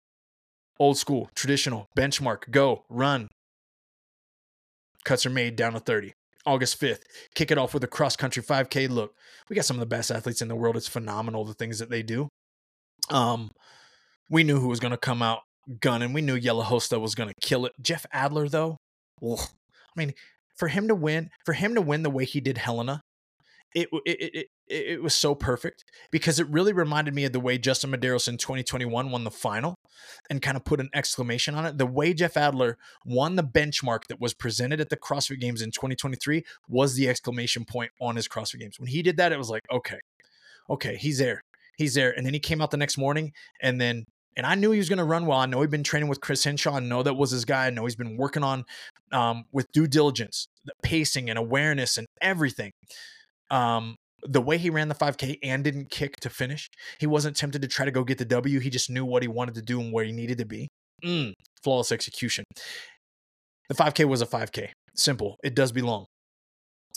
[0.78, 3.28] old school, traditional, benchmark, go, run.
[5.04, 6.12] Cuts are made down to 30.
[6.46, 7.02] August 5th,
[7.34, 8.88] kick it off with a cross country 5K.
[8.88, 9.14] Look,
[9.48, 10.76] we got some of the best athletes in the world.
[10.76, 12.28] It's phenomenal the things that they do.
[13.10, 13.50] Um,
[14.30, 15.40] we knew who was going to come out
[15.80, 16.12] gunning.
[16.12, 17.72] We knew Jelle Hoste was going to kill it.
[17.80, 18.78] Jeff Adler, though,
[19.22, 19.38] ugh.
[19.40, 20.14] I mean,
[20.56, 23.02] for him to win, for him to win the way he did Helena,
[23.74, 27.58] it, it, it, it was so perfect because it really reminded me of the way
[27.58, 29.76] Justin Medeiros in 2021 won the final
[30.28, 31.78] and kind of put an exclamation on it.
[31.78, 35.70] The way Jeff Adler won the benchmark that was presented at the CrossFit Games in
[35.70, 38.80] 2023 was the exclamation point on his CrossFit Games.
[38.80, 39.98] When he did that, it was like, okay,
[40.68, 41.42] okay, he's there.
[41.76, 42.10] He's there.
[42.16, 44.06] And then he came out the next morning and then
[44.36, 45.38] and I knew he was going to run well.
[45.38, 46.76] I know he'd been training with Chris Hinshaw.
[46.76, 47.66] I know that was his guy.
[47.66, 48.64] I know he's been working on
[49.12, 52.72] um, with due diligence, the pacing and awareness and everything.
[53.50, 57.62] Um, the way he ran the 5K and didn't kick to finish, he wasn't tempted
[57.62, 58.60] to try to go get the W.
[58.60, 60.68] He just knew what he wanted to do and where he needed to be.
[61.04, 61.32] Mm,
[61.62, 62.44] flawless execution.
[63.68, 64.70] The 5K was a 5K.
[64.94, 65.36] Simple.
[65.42, 66.06] It does belong.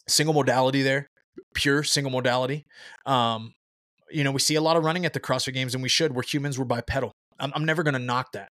[0.07, 1.07] Single modality there,
[1.53, 2.63] pure single modality.
[3.05, 3.53] Um,
[4.11, 6.13] you know, we see a lot of running at the CrossFit Games, and we should.
[6.13, 6.59] We're humans.
[6.59, 7.13] We're bipedal.
[7.39, 8.49] I'm, I'm never going to knock that.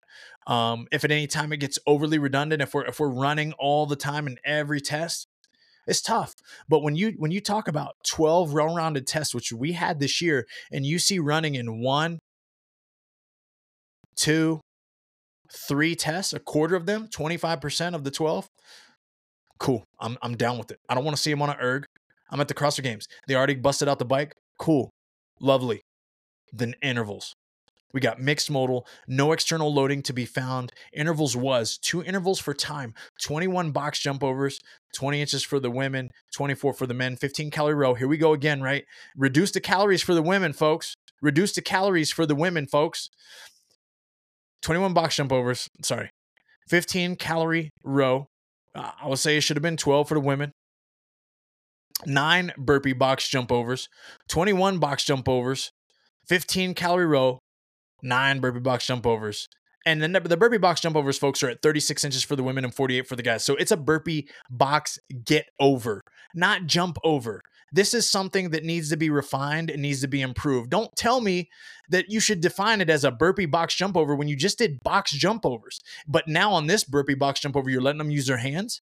[0.46, 3.86] Um, if at any time it gets overly redundant, if we're if we're running all
[3.86, 5.26] the time in every test,
[5.86, 6.34] it's tough.
[6.68, 10.46] But when you when you talk about 12 well-rounded tests, which we had this year,
[10.70, 12.18] and you see running in one,
[14.16, 14.60] two,
[15.52, 18.46] three tests, a quarter of them, 25% of the 12,
[19.58, 19.84] cool.
[19.98, 20.78] I'm I'm down with it.
[20.88, 21.84] I don't want to see him on an erg.
[22.30, 23.06] I'm at the CrossFit Games.
[23.26, 24.34] They already busted out the bike.
[24.58, 24.90] Cool.
[25.40, 25.80] Lovely.
[26.52, 27.34] Then intervals.
[27.92, 30.72] We got mixed modal, no external loading to be found.
[30.92, 34.60] Intervals was two intervals for time 21 box jump overs,
[34.94, 37.94] 20 inches for the women, 24 for the men, 15 calorie row.
[37.94, 38.84] Here we go again, right?
[39.16, 40.94] Reduce the calories for the women, folks.
[41.22, 43.10] Reduce the calories for the women, folks.
[44.62, 46.10] 21 box jump overs, sorry.
[46.68, 48.26] 15 calorie row.
[48.74, 50.52] Uh, I would say it should have been 12 for the women.
[52.06, 53.88] Nine burpee box jump overs,
[54.28, 55.70] 21 box jump overs,
[56.28, 57.40] 15 calorie row,
[58.02, 59.48] nine burpee box jump overs.
[59.86, 62.74] And the burpee box jump overs, folks, are at 36 inches for the women and
[62.74, 63.44] 48 for the guys.
[63.44, 66.02] So it's a burpee box get over,
[66.34, 67.40] not jump over.
[67.72, 70.70] This is something that needs to be refined and needs to be improved.
[70.70, 71.48] Don't tell me
[71.88, 74.82] that you should define it as a burpee box jump over when you just did
[74.82, 75.80] box jump overs.
[76.06, 78.82] But now on this burpee box jump over, you're letting them use their hands.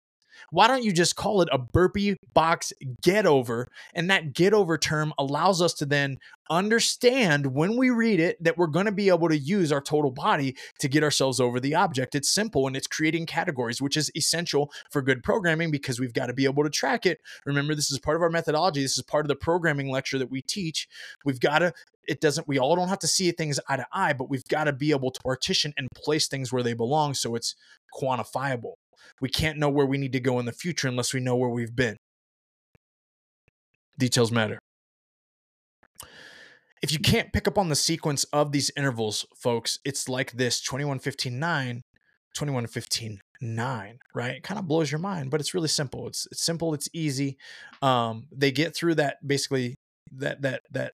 [0.50, 2.72] Why don't you just call it a burpee box
[3.02, 3.68] get over?
[3.94, 6.18] And that get over term allows us to then
[6.50, 10.10] understand when we read it that we're going to be able to use our total
[10.10, 12.14] body to get ourselves over the object.
[12.14, 16.26] It's simple and it's creating categories, which is essential for good programming because we've got
[16.26, 17.20] to be able to track it.
[17.44, 18.82] Remember, this is part of our methodology.
[18.82, 20.88] This is part of the programming lecture that we teach.
[21.24, 21.72] We've got to
[22.08, 24.64] it doesn't we all don't have to see things eye to eye but we've got
[24.64, 27.54] to be able to partition and place things where they belong so it's
[27.94, 28.72] quantifiable
[29.20, 31.50] we can't know where we need to go in the future unless we know where
[31.50, 31.96] we've been.
[33.98, 34.58] Details matter.
[36.80, 40.60] If you can't pick up on the sequence of these intervals, folks, it's like this
[40.60, 41.82] 21 15 9,
[42.34, 44.36] 21 15 9, right?
[44.36, 46.06] It kind of blows your mind, but it's really simple.
[46.06, 47.36] It's, it's simple, it's easy.
[47.82, 49.76] Um, they get through that basically
[50.12, 50.92] that that that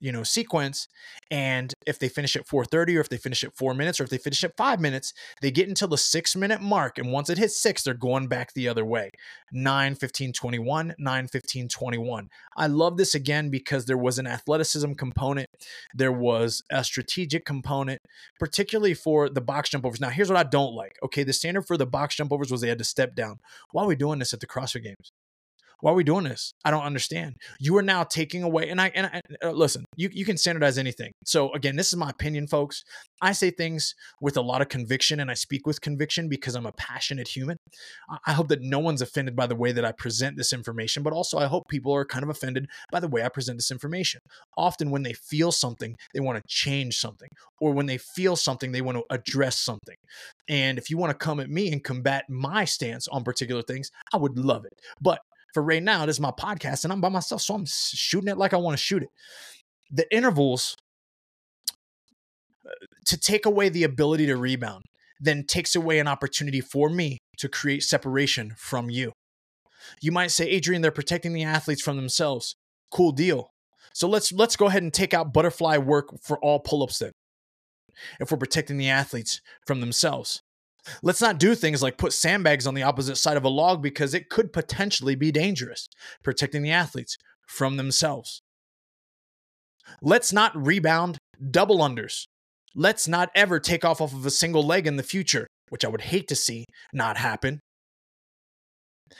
[0.00, 0.88] you know sequence
[1.30, 4.10] and if they finish at 4.30 or if they finish at four minutes or if
[4.10, 7.38] they finish at five minutes they get until the six minute mark and once it
[7.38, 9.10] hits six they're going back the other way.
[9.52, 14.92] 9 15 21 9 15 21 i love this again because there was an athleticism
[14.92, 15.48] component
[15.94, 18.00] there was a strategic component
[18.38, 20.00] particularly for the box jump overs.
[20.00, 20.96] Now here's what i don't like.
[21.02, 23.38] Okay the standard for the box jump overs was they had to step down.
[23.72, 25.12] Why are we doing this at the crossfit games
[25.80, 26.52] why are we doing this?
[26.64, 27.36] I don't understand.
[27.58, 29.84] You are now taking away, and I and I, uh, listen.
[29.96, 31.12] You you can standardize anything.
[31.24, 32.82] So again, this is my opinion, folks.
[33.22, 36.66] I say things with a lot of conviction, and I speak with conviction because I'm
[36.66, 37.56] a passionate human.
[38.26, 41.12] I hope that no one's offended by the way that I present this information, but
[41.12, 44.20] also I hope people are kind of offended by the way I present this information.
[44.56, 47.28] Often, when they feel something, they want to change something,
[47.60, 49.96] or when they feel something, they want to address something.
[50.48, 53.90] And if you want to come at me and combat my stance on particular things,
[54.12, 54.72] I would love it.
[55.00, 55.20] But
[55.54, 57.42] for right now, this is my podcast and I'm by myself.
[57.42, 59.08] So I'm shooting it like I want to shoot it.
[59.90, 60.76] The intervals
[62.64, 62.70] uh,
[63.06, 64.84] to take away the ability to rebound
[65.20, 69.12] then takes away an opportunity for me to create separation from you.
[70.00, 72.54] You might say, Adrian, they're protecting the athletes from themselves.
[72.90, 73.48] Cool deal.
[73.92, 77.12] So let's let's go ahead and take out butterfly work for all pull-ups then.
[78.18, 80.40] If we're protecting the athletes from themselves.
[81.02, 84.14] Let's not do things like put sandbags on the opposite side of a log because
[84.14, 85.88] it could potentially be dangerous,
[86.22, 88.42] protecting the athletes from themselves.
[90.02, 91.18] Let's not rebound
[91.50, 92.24] double unders.
[92.74, 95.88] Let's not ever take off off of a single leg in the future, which I
[95.88, 97.60] would hate to see not happen.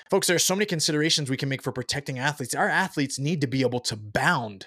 [0.08, 2.54] Folks, there are so many considerations we can make for protecting athletes.
[2.54, 4.66] Our athletes need to be able to bound.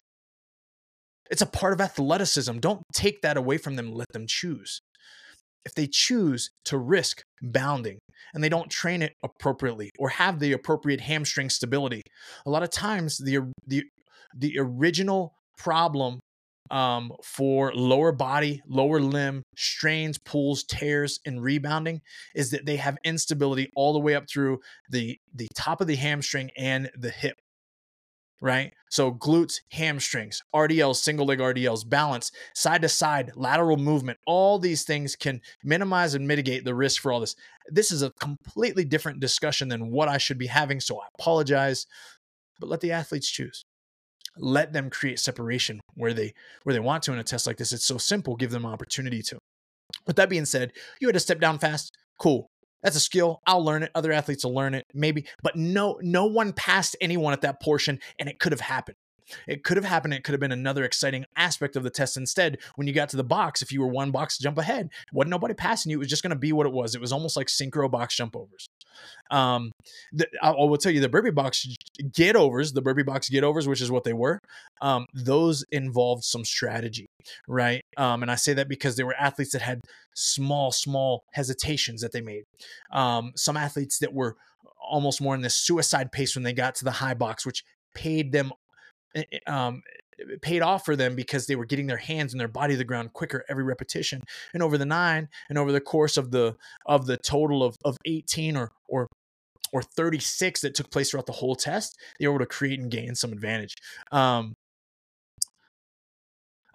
[1.32, 2.60] It's a part of athleticism.
[2.60, 4.82] Don't take that away from them, let them choose.
[5.66, 8.00] If they choose to risk bounding
[8.34, 12.02] and they don't train it appropriately or have the appropriate hamstring stability,
[12.46, 13.84] a lot of times the the
[14.36, 16.20] the original problem
[16.72, 22.02] um, for lower body, lower limb strains, pulls, tears, and rebounding
[22.36, 25.96] is that they have instability all the way up through the the top of the
[25.96, 27.36] hamstring and the hip.
[28.42, 28.74] Right.
[28.90, 34.84] So glutes, hamstrings, RDLs, single leg RDLs, balance, side to side, lateral movement, all these
[34.84, 37.36] things can minimize and mitigate the risk for all this.
[37.70, 40.82] This is a completely different discussion than what I should be having.
[40.82, 41.86] So I apologize,
[42.60, 43.64] but let the athletes choose
[44.38, 47.72] let them create separation where they where they want to in a test like this
[47.72, 49.38] it's so simple give them opportunity to
[50.08, 52.48] with that being said you had to step down fast cool
[52.84, 53.42] that's a skill.
[53.48, 53.92] I'll learn it.
[53.96, 55.26] Other athletes will learn it maybe.
[55.42, 58.98] But no no one passed anyone at that portion and it could have happened
[59.48, 60.14] it could have happened.
[60.14, 62.58] It could have been another exciting aspect of the test instead.
[62.76, 65.54] When you got to the box, if you were one box jump ahead, wasn't nobody
[65.54, 65.98] passing you.
[65.98, 66.96] It was just going to be what it was.
[66.96, 68.68] It was almost like synchro box jump overs.
[69.32, 69.72] Um,
[70.12, 71.68] the, I, I will tell you the burpee box
[72.14, 74.40] get overs, the burpee box get overs, which is what they were.
[74.82, 77.08] Um, those involved some strategy,
[77.48, 77.82] right?
[77.98, 79.82] Um, and I say that because there were athletes that had
[80.16, 82.44] small, small hesitations that they made.
[82.92, 84.36] Um, some athletes that were
[84.84, 87.64] almost more in this suicide pace when they got to the high box, which
[87.96, 88.52] paid them
[89.48, 89.82] um,
[90.42, 92.84] paid off for them because they were getting their hands and their body to the
[92.84, 94.22] ground quicker every repetition.
[94.54, 97.98] And over the nine and over the course of the of the total of of
[98.06, 99.08] 18 or or
[99.72, 102.92] or 36 that took place throughout the whole test, they were able to create and
[102.92, 103.74] gain some advantage.
[104.12, 104.54] Um,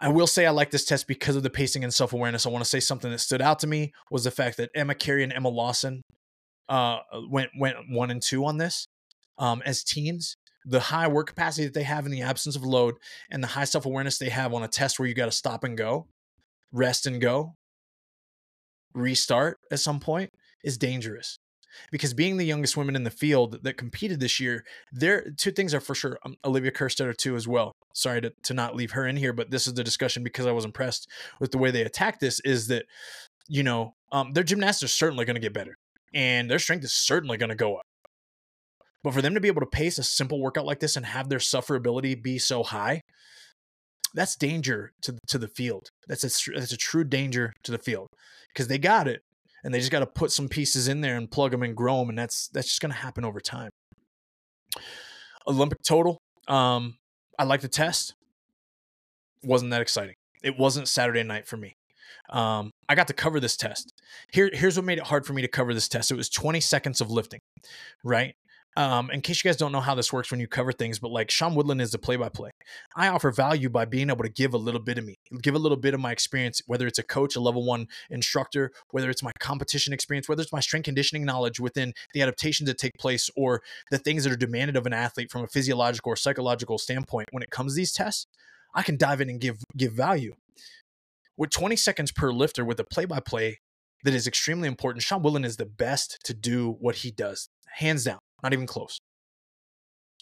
[0.01, 2.46] I will say I like this test because of the pacing and self awareness.
[2.46, 4.94] I want to say something that stood out to me was the fact that Emma
[4.94, 6.03] Carey and Emma Lawson
[6.68, 6.98] uh,
[7.29, 8.87] went went one and two on this
[9.38, 10.37] um, as teens
[10.68, 12.96] the high work capacity that they have in the absence of load
[13.31, 15.64] and the high self awareness they have on a test where you got to stop
[15.64, 16.07] and go,
[16.72, 17.54] rest and go,
[18.94, 20.31] restart at some point
[20.62, 21.38] is dangerous.
[21.92, 25.74] Because being the youngest women in the field that competed this year, there two things
[25.74, 26.18] are for sure.
[26.24, 27.72] Um, Olivia Kerstetter too as well.
[27.94, 30.52] Sorry to, to not leave her in here, but this is the discussion because I
[30.52, 31.09] was impressed
[31.40, 32.40] with the way they attacked this.
[32.40, 32.87] Is that
[33.48, 35.76] you know um, their gymnastics are certainly going to get better,
[36.14, 37.85] and their strength is certainly going to go up.
[39.09, 41.31] But for them to be able to pace a simple workout like this and have
[41.31, 43.01] their sufferability be so high,
[44.12, 45.88] that's danger to to the field.
[46.09, 48.09] That's a that's a true danger to the field
[48.49, 49.23] because they got it
[49.64, 52.01] and they just got to put some pieces in there and plug them and grow
[52.01, 53.71] them, and that's that's just going to happen over time.
[55.47, 56.18] Olympic total.
[56.47, 56.99] Um,
[57.38, 58.14] I like the test.
[59.42, 60.16] Wasn't that exciting?
[60.42, 61.77] It wasn't Saturday night for me.
[62.29, 63.90] Um, I got to cover this test.
[64.35, 66.11] Here, here's what made it hard for me to cover this test.
[66.11, 67.40] It was 20 seconds of lifting,
[68.05, 68.35] right?
[68.79, 71.11] Um, in case you guys don't know how this works when you cover things, but
[71.11, 72.51] like Sean Woodland is the play by play.
[72.95, 75.59] I offer value by being able to give a little bit of me, give a
[75.59, 79.21] little bit of my experience, whether it's a coach, a level one instructor, whether it's
[79.21, 83.29] my competition experience, whether it's my strength conditioning knowledge within the adaptations that take place
[83.37, 87.27] or the things that are demanded of an athlete from a physiological or psychological standpoint
[87.33, 88.29] when it comes to these tests.
[88.77, 90.37] I can dive in and give give value.
[91.37, 93.59] With 20 seconds per lifter with a play by play
[94.05, 98.05] that is extremely important, Sean Woodland is the best to do what he does, hands
[98.05, 98.21] down.
[98.42, 99.01] Not even close.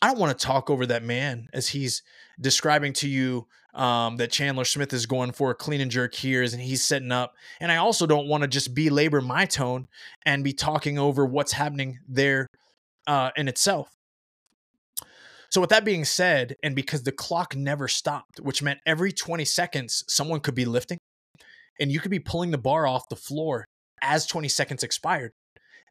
[0.03, 2.03] I don't want to talk over that man as he's
[2.41, 6.43] describing to you um, that Chandler Smith is going for a clean and jerk here
[6.43, 7.35] and he's setting up.
[7.61, 9.89] And I also don't want to just belabor my tone
[10.25, 12.47] and be talking over what's happening there
[13.07, 13.91] uh, in itself.
[15.49, 19.45] So, with that being said, and because the clock never stopped, which meant every 20
[19.45, 20.99] seconds someone could be lifting
[21.79, 23.65] and you could be pulling the bar off the floor
[24.03, 25.33] as 20 seconds expired.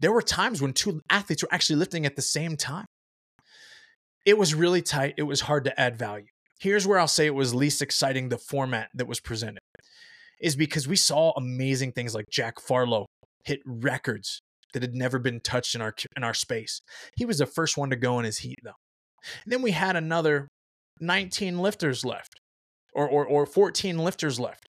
[0.02, 2.86] There were times when two athletes were actually lifting at the same time.
[4.26, 5.14] It was really tight.
[5.18, 6.26] It was hard to add value.
[6.60, 9.60] Here's where I'll say it was least exciting the format that was presented
[10.42, 13.06] is because we saw amazing things like Jack Farlow
[13.46, 14.42] hit records
[14.74, 16.82] that had never been touched in our in our space.
[17.16, 18.72] He was the first one to go in his heat though.
[19.44, 20.48] And then we had another
[21.00, 22.40] 19 lifters left
[22.94, 24.68] or, or, or 14 lifters left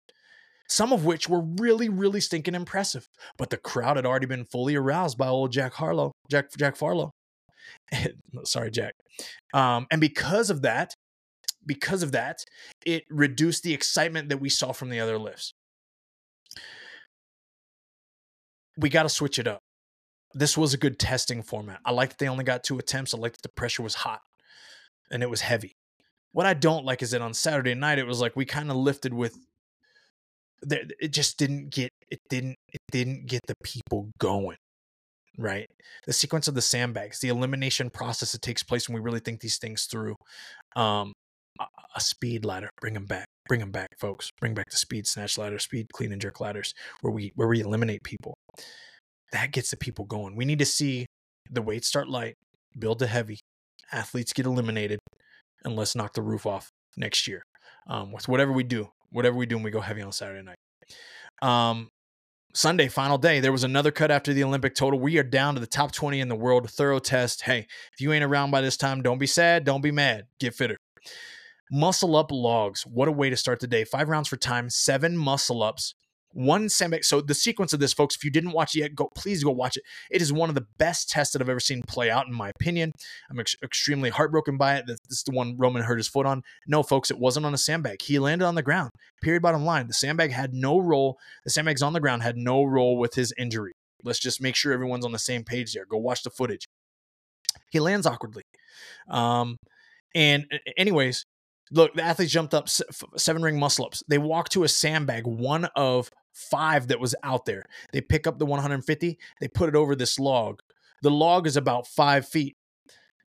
[0.69, 3.09] some of which were really, really stinking impressive.
[3.37, 7.11] But the crowd had already been fully aroused by old Jack Harlow, Jack Jack Farlow.
[8.45, 8.95] Sorry, Jack.
[9.55, 10.95] Um, and because of that,
[11.65, 12.45] because of that,
[12.85, 15.53] it reduced the excitement that we saw from the other lifts.
[18.79, 19.63] We got to switch it up.
[20.35, 21.81] This was a good testing format.
[21.85, 23.15] I like that they only got two attempts.
[23.15, 24.21] I like that the pressure was hot
[25.11, 25.77] and it was heavy.
[26.33, 28.77] What I don't like is that on Saturday night, it was like we kind of
[28.77, 29.39] lifted with
[30.71, 34.57] it just didn't get it didn't it didn't get the people going
[35.39, 35.69] right
[36.07, 39.41] the sequence of the sandbags the elimination process that takes place when we really think
[39.41, 40.17] these things through
[40.77, 41.13] um
[41.95, 42.71] a speed ladder.
[42.81, 43.27] Bring them back.
[43.49, 44.31] Bring them back, folks.
[44.41, 47.61] Bring back the speed snatch ladder, speed clean and jerk ladders, where we where we
[47.61, 48.35] eliminate people.
[49.33, 50.37] That gets the people going.
[50.37, 51.07] We need to see
[51.51, 52.35] the weights start light,
[52.79, 53.39] build to heavy,
[53.93, 54.99] athletes get eliminated,
[55.65, 57.43] and let's knock the roof off next year.
[57.89, 60.59] Um, with whatever we do, whatever we do, and we go heavy on Saturday night.
[61.43, 61.91] Um,
[62.55, 64.99] Sunday, final day, there was another cut after the Olympic total.
[64.99, 66.71] We are down to the top 20 in the world.
[66.71, 67.43] Thorough test.
[67.43, 69.65] Hey, if you ain't around by this time, don't be sad.
[69.65, 70.25] Don't be mad.
[70.41, 70.79] Get fitter.
[71.71, 72.87] Muscle up logs.
[72.87, 73.85] What a way to start the day.
[73.85, 75.95] Five rounds for time, seven muscle ups,
[76.37, 77.03] one sandbag.
[77.03, 79.51] So the sequence of this, folks, if you didn't watch it yet, go please go
[79.51, 79.83] watch it.
[80.11, 82.51] It is one of the best tests that I've ever seen play out, in my
[82.51, 82.93] opinion.
[83.31, 84.87] I'm ex- extremely heartbroken by it.
[84.87, 86.43] This is the one Roman hurt his foot on.
[86.67, 88.03] No, folks, it wasn't on a sandbag.
[88.03, 88.91] He landed on the ground.
[89.23, 89.43] Period.
[89.43, 89.87] Bottom line.
[89.87, 91.19] The sandbag had no role.
[91.45, 93.73] The sandbags on the ground had no role with his injury.
[94.05, 95.87] Let's just make sure everyone's on the same page there.
[95.87, 96.67] Go watch the footage.
[97.71, 98.43] He lands awkwardly.
[99.09, 99.57] Um,
[100.15, 101.26] and anyways,
[101.71, 104.03] look, the athletes jumped up seven ring muscle ups.
[104.09, 107.65] They walk to a sandbag, one of five that was out there.
[107.93, 110.61] They pick up the 150, they put it over this log.
[111.03, 112.57] The log is about five feet.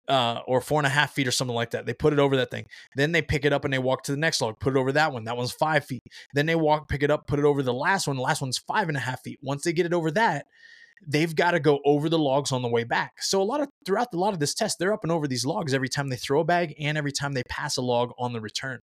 [0.08, 1.86] Uh, or four and a half feet or something like that.
[1.86, 2.66] They put it over that thing.
[2.96, 4.92] Then they pick it up and they walk to the next log, put it over
[4.94, 5.26] that one.
[5.26, 6.02] That one's five feet.
[6.34, 8.16] Then they walk, pick it up, put it over the last one.
[8.16, 9.38] The last one's five and a half feet.
[9.44, 10.48] Once they get it over that,
[11.06, 13.22] they've got to go over the logs on the way back.
[13.22, 15.46] So a lot of throughout a lot of this test, they're up and over these
[15.46, 18.34] logs every time they throw a bag and every time they pass a log on
[18.34, 18.80] the return.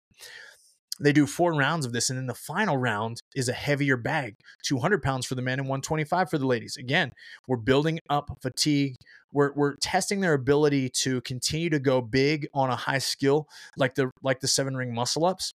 [0.99, 4.35] They do four rounds of this, and then the final round is a heavier bag
[4.63, 6.77] 200 pounds for the men and 125 for the ladies.
[6.77, 7.11] Again,
[7.47, 8.95] we're building up fatigue.
[9.33, 13.47] We're, we're testing their ability to continue to go big on a high skill
[13.77, 15.53] like the like the seven ring muscle ups.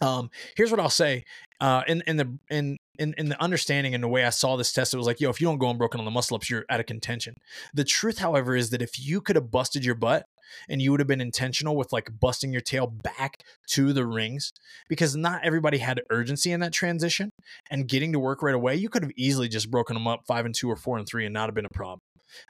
[0.00, 1.24] Um, here's what I'll say.
[1.60, 4.72] Uh, in in the in in, in the understanding and the way I saw this
[4.72, 6.64] test, it was like, yo, if you don't go unbroken on the muscle ups, you're
[6.68, 7.36] out of contention.
[7.72, 10.26] The truth, however, is that if you could have busted your butt
[10.68, 14.52] and you would have been intentional with like busting your tail back to the rings
[14.88, 17.30] because not everybody had urgency in that transition
[17.70, 20.44] and getting to work right away, you could have easily just broken them up five
[20.44, 22.00] and two or four and three and not have been a problem.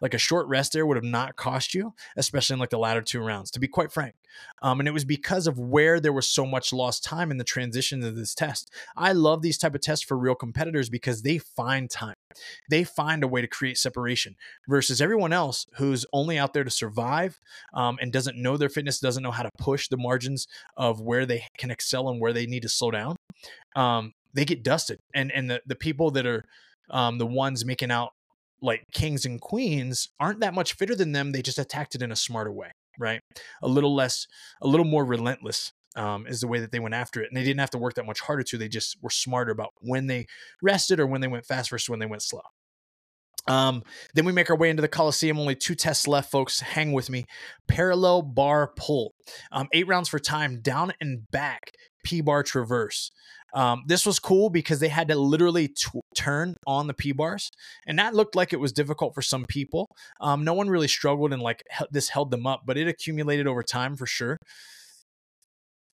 [0.01, 3.03] Like a short rest there would have not cost you, especially in like the latter
[3.03, 4.15] two rounds, to be quite frank.
[4.63, 7.45] Um, and it was because of where there was so much lost time in the
[7.45, 8.71] transition of this test.
[8.97, 12.15] I love these type of tests for real competitors because they find time.
[12.71, 14.37] They find a way to create separation
[14.69, 17.41] versus everyone else who's only out there to survive
[17.75, 21.27] um, and doesn't know their fitness, doesn't know how to push the margins of where
[21.27, 23.17] they can excel and where they need to slow down.
[23.75, 26.45] Um, they get dusted, and and the the people that are
[26.91, 28.13] um, the ones making out
[28.61, 31.33] like kings and queens aren't that much fitter than them.
[31.33, 33.21] They just attacked it in a smarter way, right?
[33.63, 34.27] A little less,
[34.61, 37.29] a little more relentless um, is the way that they went after it.
[37.31, 38.59] And they didn't have to work that much harder to.
[38.59, 40.27] They just were smarter about when they
[40.63, 42.43] rested or when they went fast versus when they went slow.
[43.49, 43.83] Um,
[44.15, 45.39] then we make our way into the Coliseum.
[45.39, 46.61] Only two tests left, folks.
[46.61, 47.25] Hang with me.
[47.67, 49.15] Parallel bar pull.
[49.51, 51.73] Um, eight rounds for time, down and back,
[52.05, 53.11] P bar traverse.
[53.55, 57.51] Um, this was cool because they had to literally t- turn on the P bars,
[57.87, 59.89] and that looked like it was difficult for some people.
[60.21, 63.47] Um, no one really struggled and like he- this held them up, but it accumulated
[63.47, 64.37] over time for sure.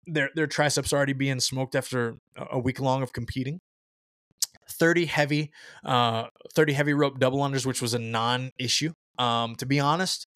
[0.06, 3.60] Their their triceps already being smoked after a week long of competing.
[4.68, 5.50] 30 heavy
[5.84, 6.24] uh
[6.54, 10.26] 30 heavy rope double unders which was a non-issue um to be honest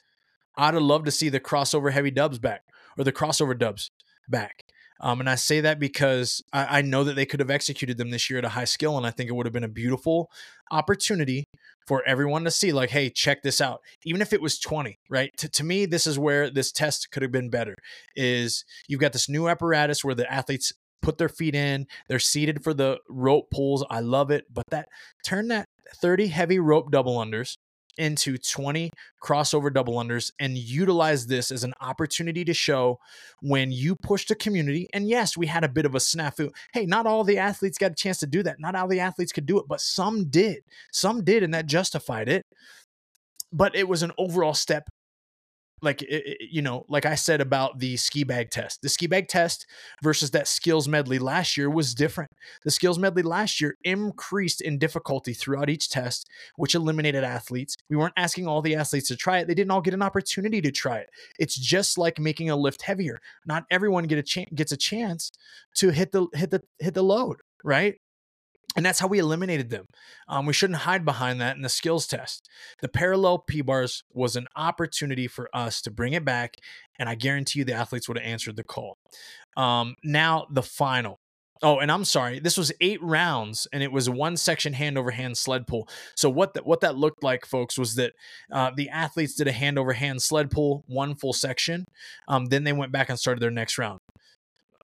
[0.58, 2.60] i'd have loved to see the crossover heavy dubs back
[2.98, 3.90] or the crossover dubs
[4.28, 4.64] back
[5.00, 8.10] um, and I say that because I, I, know that they could have executed them
[8.10, 10.30] this year at a high skill, and I think it would have been a beautiful
[10.70, 11.44] opportunity
[11.86, 13.80] for everyone to see, like, hey, check this out.
[14.04, 15.30] Even if it was 20, right?
[15.38, 17.74] To, to me, this is where this test could have been better.
[18.16, 22.64] Is you've got this new apparatus where the athletes put their feet in, they're seated
[22.64, 23.84] for the rope pulls.
[23.88, 24.88] I love it, but that
[25.24, 25.64] turn that
[26.02, 27.54] 30 heavy rope double unders
[27.98, 28.90] into 20
[29.22, 32.98] crossover double unders and utilize this as an opportunity to show
[33.40, 34.88] when you push the community.
[34.92, 36.50] And yes, we had a bit of a snafu.
[36.72, 38.60] Hey, not all the athletes got a chance to do that.
[38.60, 40.58] Not all the athletes could do it, but some did.
[40.92, 42.46] Some did, and that justified it.
[43.52, 44.88] But it was an overall step
[45.82, 46.04] like
[46.40, 48.82] you know like i said about the ski bag test.
[48.82, 49.66] The ski bag test
[50.02, 52.30] versus that skills medley last year was different.
[52.64, 57.76] The skills medley last year increased in difficulty throughout each test which eliminated athletes.
[57.90, 59.48] We weren't asking all the athletes to try it.
[59.48, 61.10] They didn't all get an opportunity to try it.
[61.38, 63.20] It's just like making a lift heavier.
[63.46, 65.30] Not everyone get a chance gets a chance
[65.76, 67.96] to hit the hit the hit the load right
[68.78, 69.86] and that's how we eliminated them.
[70.28, 72.48] Um, we shouldn't hide behind that in the skills test.
[72.80, 76.54] The parallel P bars was an opportunity for us to bring it back,
[76.96, 78.96] and I guarantee you the athletes would have answered the call.
[79.56, 81.18] Um, now, the final.
[81.60, 82.38] Oh, and I'm sorry.
[82.38, 85.88] This was eight rounds, and it was one section hand over hand sled pull.
[86.14, 88.12] So what that what that looked like, folks, was that
[88.52, 91.84] uh, the athletes did a hand over hand sled pull, one full section.
[92.28, 93.98] Um, then they went back and started their next round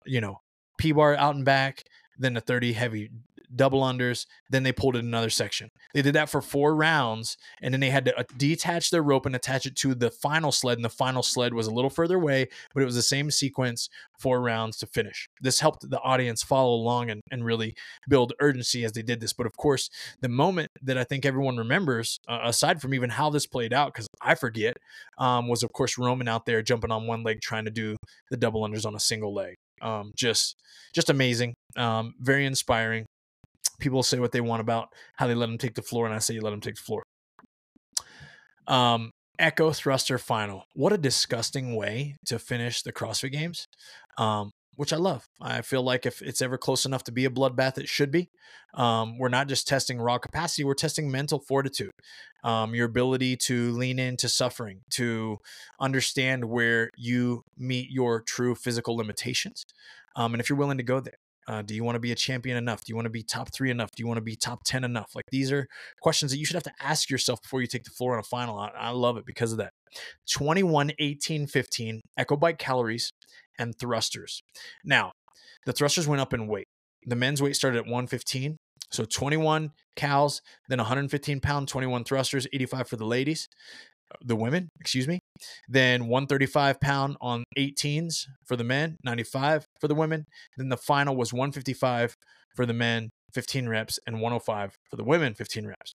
[0.04, 0.40] you know,
[0.78, 1.84] P bar out and back,
[2.18, 3.10] then a 30 heavy
[3.56, 4.26] double unders.
[4.50, 5.68] Then they pulled in another section.
[5.92, 9.26] They did that for four rounds, and then they had to uh, detach their rope
[9.26, 10.78] and attach it to the final sled.
[10.78, 13.88] And the final sled was a little further away, but it was the same sequence,
[14.18, 15.28] four rounds to finish.
[15.40, 17.74] This helped the audience follow along and, and really
[18.08, 19.32] build urgency as they did this.
[19.32, 19.90] But of course,
[20.20, 23.92] the moment that I think everyone remembers, uh, aside from even how this played out,
[23.92, 24.76] because I forget,
[25.18, 27.96] um, was of course Roman out there jumping on one leg trying to do
[28.30, 29.54] the double unders on a single leg.
[29.82, 30.56] Um, just,
[30.94, 31.54] just amazing.
[31.76, 33.04] Um, very inspiring
[33.78, 36.18] people say what they want about how they let him take the floor, and I
[36.18, 37.02] say you let him take the floor.
[38.66, 40.64] Um, Echo Thruster final.
[40.74, 43.66] What a disgusting way to finish the CrossFit Games,
[44.16, 45.26] um, which I love.
[45.40, 48.28] I feel like if it's ever close enough to be a bloodbath, it should be.
[48.74, 51.92] Um, we're not just testing raw capacity, we're testing mental fortitude,
[52.42, 55.38] um, your ability to lean into suffering, to
[55.80, 59.64] understand where you meet your true physical limitations.
[60.16, 62.14] Um, and if you're willing to go there, uh, do you want to be a
[62.14, 62.84] champion enough?
[62.84, 63.90] Do you want to be top three enough?
[63.94, 65.10] Do you want to be top 10 enough?
[65.14, 65.66] Like these are
[66.00, 68.22] questions that you should have to ask yourself before you take the floor on a
[68.22, 68.58] final.
[68.58, 69.72] I, I love it because of that.
[70.32, 73.10] 21, 18, 15, Echo Bike calories
[73.58, 74.42] and thrusters.
[74.84, 75.12] Now,
[75.66, 76.66] the thrusters went up in weight.
[77.06, 78.56] The men's weight started at 115.
[78.90, 83.48] So 21 cows, then 115 pound, 21 thrusters, 85 for the ladies
[84.24, 85.20] the women, excuse me.
[85.68, 90.24] Then 135 pound on 18s for the men, 95 for the women.
[90.56, 92.16] Then the final was 155
[92.54, 95.94] for the men, 15 reps, and 105 for the women, 15 reps.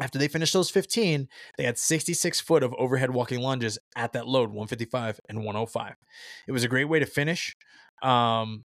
[0.00, 4.28] After they finished those 15, they had 66 foot of overhead walking lunges at that
[4.28, 5.94] load, 155 and 105.
[6.46, 7.54] It was a great way to finish.
[8.02, 8.64] Um,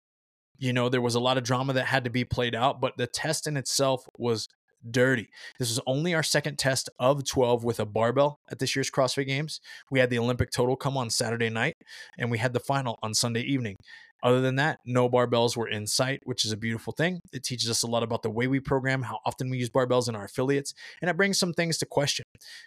[0.59, 2.97] you know, there was a lot of drama that had to be played out, but
[2.97, 4.49] the test in itself was
[4.89, 5.29] dirty.
[5.59, 9.27] This was only our second test of 12 with a barbell at this year's CrossFit
[9.27, 9.61] Games.
[9.91, 11.75] We had the Olympic total come on Saturday night,
[12.19, 13.77] and we had the final on Sunday evening.
[14.23, 17.21] Other than that, no barbells were in sight, which is a beautiful thing.
[17.33, 20.09] It teaches us a lot about the way we program, how often we use barbells
[20.09, 22.25] in our affiliates, and it brings some things to question.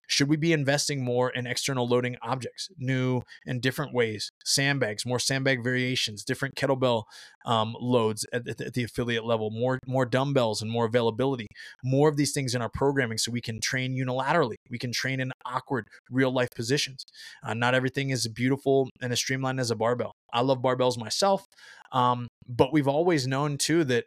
[0.07, 4.31] Should we be investing more in external loading objects, new and different ways?
[4.43, 7.03] Sandbags, more sandbag variations, different kettlebell
[7.45, 11.47] um, loads at, at, at, the affiliate level, more more dumbbells and more availability,
[11.83, 14.55] more of these things in our programming, so we can train unilaterally.
[14.69, 17.05] We can train in awkward real life positions.
[17.43, 20.13] Uh, not everything is beautiful and as streamlined as a barbell.
[20.33, 21.45] I love barbells myself.
[21.91, 24.05] Um, but we've always known too that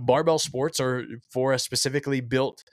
[0.00, 2.64] barbell sports are for a specifically built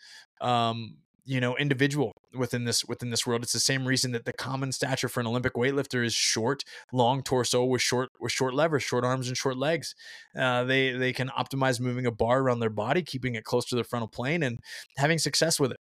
[0.42, 4.34] um, you know individual within this within this world it's the same reason that the
[4.34, 8.84] common stature for an olympic weightlifter is short long torso with short with short levers
[8.84, 9.96] short arms and short legs
[10.38, 13.76] uh, they they can optimize moving a bar around their body keeping it close to
[13.76, 14.60] their frontal plane and
[14.98, 15.78] having success with it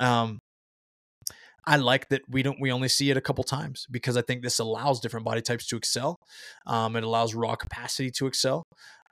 [0.00, 0.38] um,
[1.66, 4.42] I like that we don't we only see it a couple times because I think
[4.42, 6.18] this allows different body types to excel.
[6.66, 8.64] Um, it allows raw capacity to excel.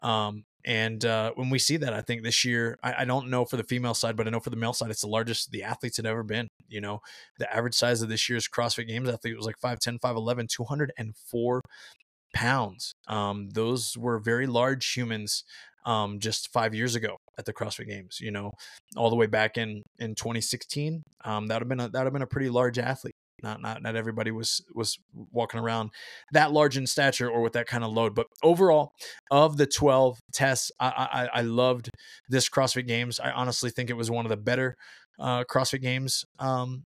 [0.03, 3.45] Um, and uh, when we see that, I think this year, I, I, don't know
[3.45, 5.63] for the female side, but I know for the male side, it's the largest the
[5.63, 6.49] athletes had ever been.
[6.69, 7.01] You know,
[7.39, 11.63] the average size of this year's CrossFit Games athlete was like 5'10, 5'11, 204
[12.35, 12.95] pounds.
[13.07, 15.45] Um, those were very large humans
[15.85, 18.19] um, just five years ago at the CrossFit Games.
[18.21, 18.53] You know,
[18.97, 21.03] all the way back in in 2016.
[21.25, 23.17] Um, that would have been that would have been a pretty large athlete.
[23.43, 24.99] Not not not everybody was was
[25.31, 25.91] walking around
[26.33, 28.15] that large in stature or with that kind of load.
[28.15, 28.93] But overall,
[29.31, 30.89] of the 12 tests, I
[31.33, 31.91] I, I loved
[32.29, 33.21] this CrossFit Games.
[33.21, 34.77] I honestly think it was one of the better
[35.19, 36.85] uh, CrossFit Games, um,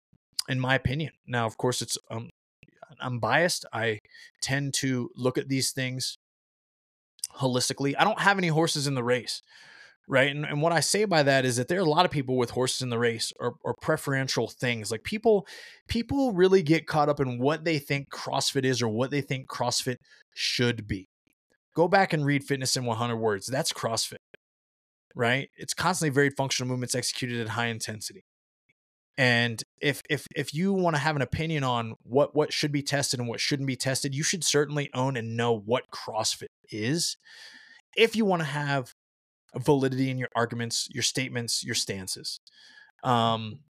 [0.48, 1.10] in my opinion.
[1.26, 2.30] Now, of course, it's um,
[3.00, 3.64] I'm biased.
[3.72, 3.98] I
[4.40, 6.16] tend to look at these things
[7.38, 7.94] holistically.
[7.98, 9.42] I don't have any horses in the race,
[10.08, 10.30] right?
[10.30, 12.36] And, and what I say by that is that there are a lot of people
[12.36, 14.90] with horses in the race or, or preferential things.
[14.90, 15.46] Like people,
[15.88, 19.48] people really get caught up in what they think CrossFit is or what they think
[19.48, 19.96] CrossFit
[20.34, 21.08] should be.
[21.74, 23.46] Go back and read Fitness in 100 Words.
[23.46, 24.16] That's CrossFit,
[25.14, 25.50] right?
[25.56, 28.24] It's constantly varied functional movements executed at high intensity.
[29.18, 32.82] And if if if you want to have an opinion on what what should be
[32.82, 37.16] tested and what shouldn't be tested, you should certainly own and know what CrossFit is.
[37.96, 38.94] If you want to have
[39.54, 42.40] validity in your arguments, your statements, your stances.
[43.02, 43.60] Um,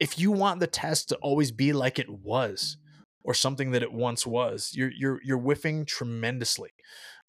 [0.00, 2.76] if you want the test to always be like it was
[3.24, 6.70] or something that it once was, you're you're you're whiffing tremendously.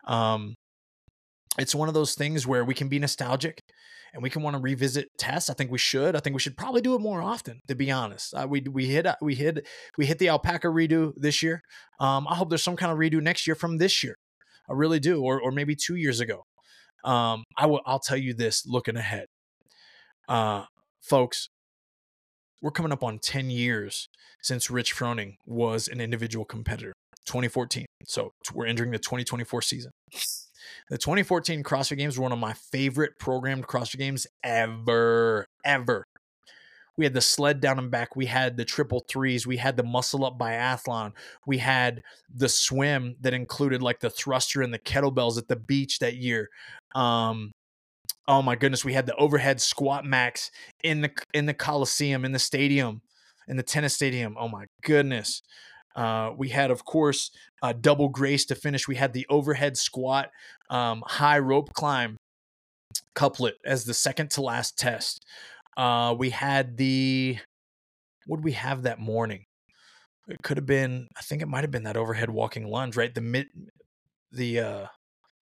[0.07, 0.55] Um,
[1.60, 3.60] it's one of those things where we can be nostalgic
[4.14, 5.49] and we can want to revisit tests.
[5.49, 6.16] I think we should.
[6.16, 7.60] I think we should probably do it more often.
[7.68, 11.14] To be honest, uh, we we hit uh, we hit we hit the alpaca redo
[11.16, 11.62] this year.
[11.99, 14.16] Um, I hope there's some kind of redo next year from this year.
[14.70, 16.43] I really do, or or maybe two years ago.
[17.03, 17.82] Um, I will.
[17.86, 18.66] I'll tell you this.
[18.66, 19.28] Looking ahead,
[20.28, 20.66] uh,
[21.01, 21.49] folks,
[22.62, 24.07] we're coming up on ten years
[24.41, 26.93] since Rich Froning was an individual competitor.
[27.26, 27.86] 2014.
[28.05, 29.91] So we're entering the 2024 season.
[30.89, 36.05] The 2014 CrossFit Games were one of my favorite programmed CrossFit games ever, ever.
[36.99, 38.17] We had the sled down and back.
[38.17, 39.47] We had the triple threes.
[39.47, 41.13] We had the muscle up biathlon.
[41.45, 42.03] We had
[42.34, 46.49] the swim that included like the thruster and the kettlebells at the beach that year.
[46.93, 47.53] Um,
[48.28, 50.51] oh my goodness, we had the overhead squat max
[50.84, 53.01] in the in the Coliseum, in the stadium,
[53.47, 54.36] in the tennis stadium.
[54.38, 55.41] Oh my goodness.
[55.95, 57.31] Uh, we had, of course,
[57.63, 58.87] a double grace to finish.
[58.87, 60.29] We had the overhead squat,
[60.69, 62.17] um, high rope climb
[63.15, 65.25] couplet as the second to last test.
[65.75, 67.37] Uh, we had the
[68.25, 69.45] what we have that morning?
[70.27, 73.13] It could have been, I think it might have been that overhead walking lunge, right?
[73.13, 73.47] The mid,
[74.31, 74.85] the uh,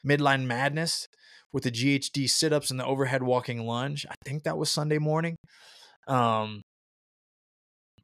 [0.05, 1.07] midline madness
[1.51, 4.05] with the GHD sit ups and the overhead walking lunge.
[4.09, 5.35] I think that was Sunday morning.
[6.07, 6.61] Um,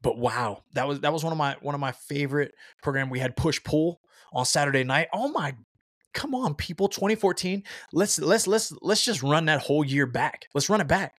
[0.04, 3.10] but wow, that was that was one of my one of my favorite program.
[3.10, 4.00] We had push pull
[4.32, 5.08] on Saturday night.
[5.12, 5.56] Oh my
[6.12, 7.60] come on people 2014
[7.92, 11.12] let's let's let's let's just run that whole year back let's run it back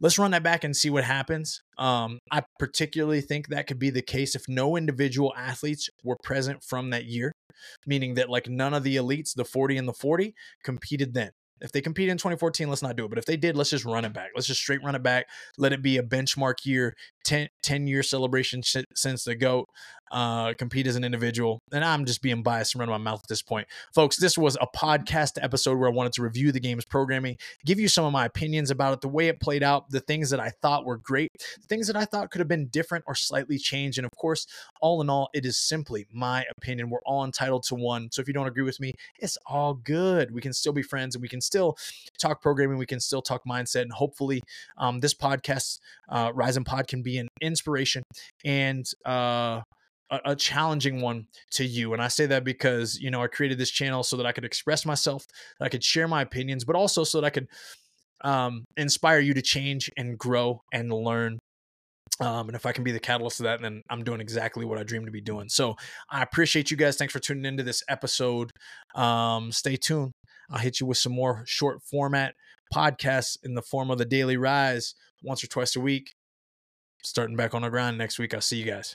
[0.00, 3.90] let's run that back and see what happens um, i particularly think that could be
[3.90, 7.32] the case if no individual athletes were present from that year
[7.86, 11.30] meaning that like none of the elites the 40 and the 40 competed then
[11.60, 13.08] if they compete in 2014, let's not do it.
[13.08, 14.30] But if they did, let's just run it back.
[14.34, 15.26] Let's just straight run it back.
[15.56, 16.94] Let it be a benchmark year,
[17.24, 19.68] 10, 10 year celebration since the GOAT.
[20.14, 21.60] Uh, compete as an individual.
[21.72, 23.66] And I'm just being biased and running my mouth at this point.
[23.92, 27.36] Folks, this was a podcast episode where I wanted to review the game's programming,
[27.66, 30.30] give you some of my opinions about it, the way it played out, the things
[30.30, 33.16] that I thought were great, the things that I thought could have been different or
[33.16, 33.98] slightly changed.
[33.98, 34.46] And of course,
[34.80, 36.90] all in all, it is simply my opinion.
[36.90, 38.08] We're all entitled to one.
[38.12, 40.32] So if you don't agree with me, it's all good.
[40.32, 41.76] We can still be friends and we can still
[42.20, 42.78] talk programming.
[42.78, 43.82] We can still talk mindset.
[43.82, 44.42] And hopefully,
[44.78, 48.04] um, this podcast, uh, Rise and Pod, can be an inspiration
[48.44, 49.62] and uh,
[50.10, 51.92] a, a challenging one to you.
[51.92, 54.44] And I say that because, you know, I created this channel so that I could
[54.44, 55.24] express myself,
[55.60, 57.48] I could share my opinions, but also so that I could
[58.22, 61.38] um, inspire you to change and grow and learn
[62.20, 64.78] um, and if I can be the catalyst of that, then I'm doing exactly what
[64.78, 65.48] I dream to be doing.
[65.48, 65.76] So
[66.10, 66.96] I appreciate you guys.
[66.96, 68.52] Thanks for tuning into this episode.
[68.94, 70.12] Um, stay tuned.
[70.50, 72.34] I'll hit you with some more short format
[72.72, 76.12] podcasts in the form of the Daily Rise once or twice a week.
[77.02, 78.32] Starting back on the grind next week.
[78.32, 78.94] I'll see you guys.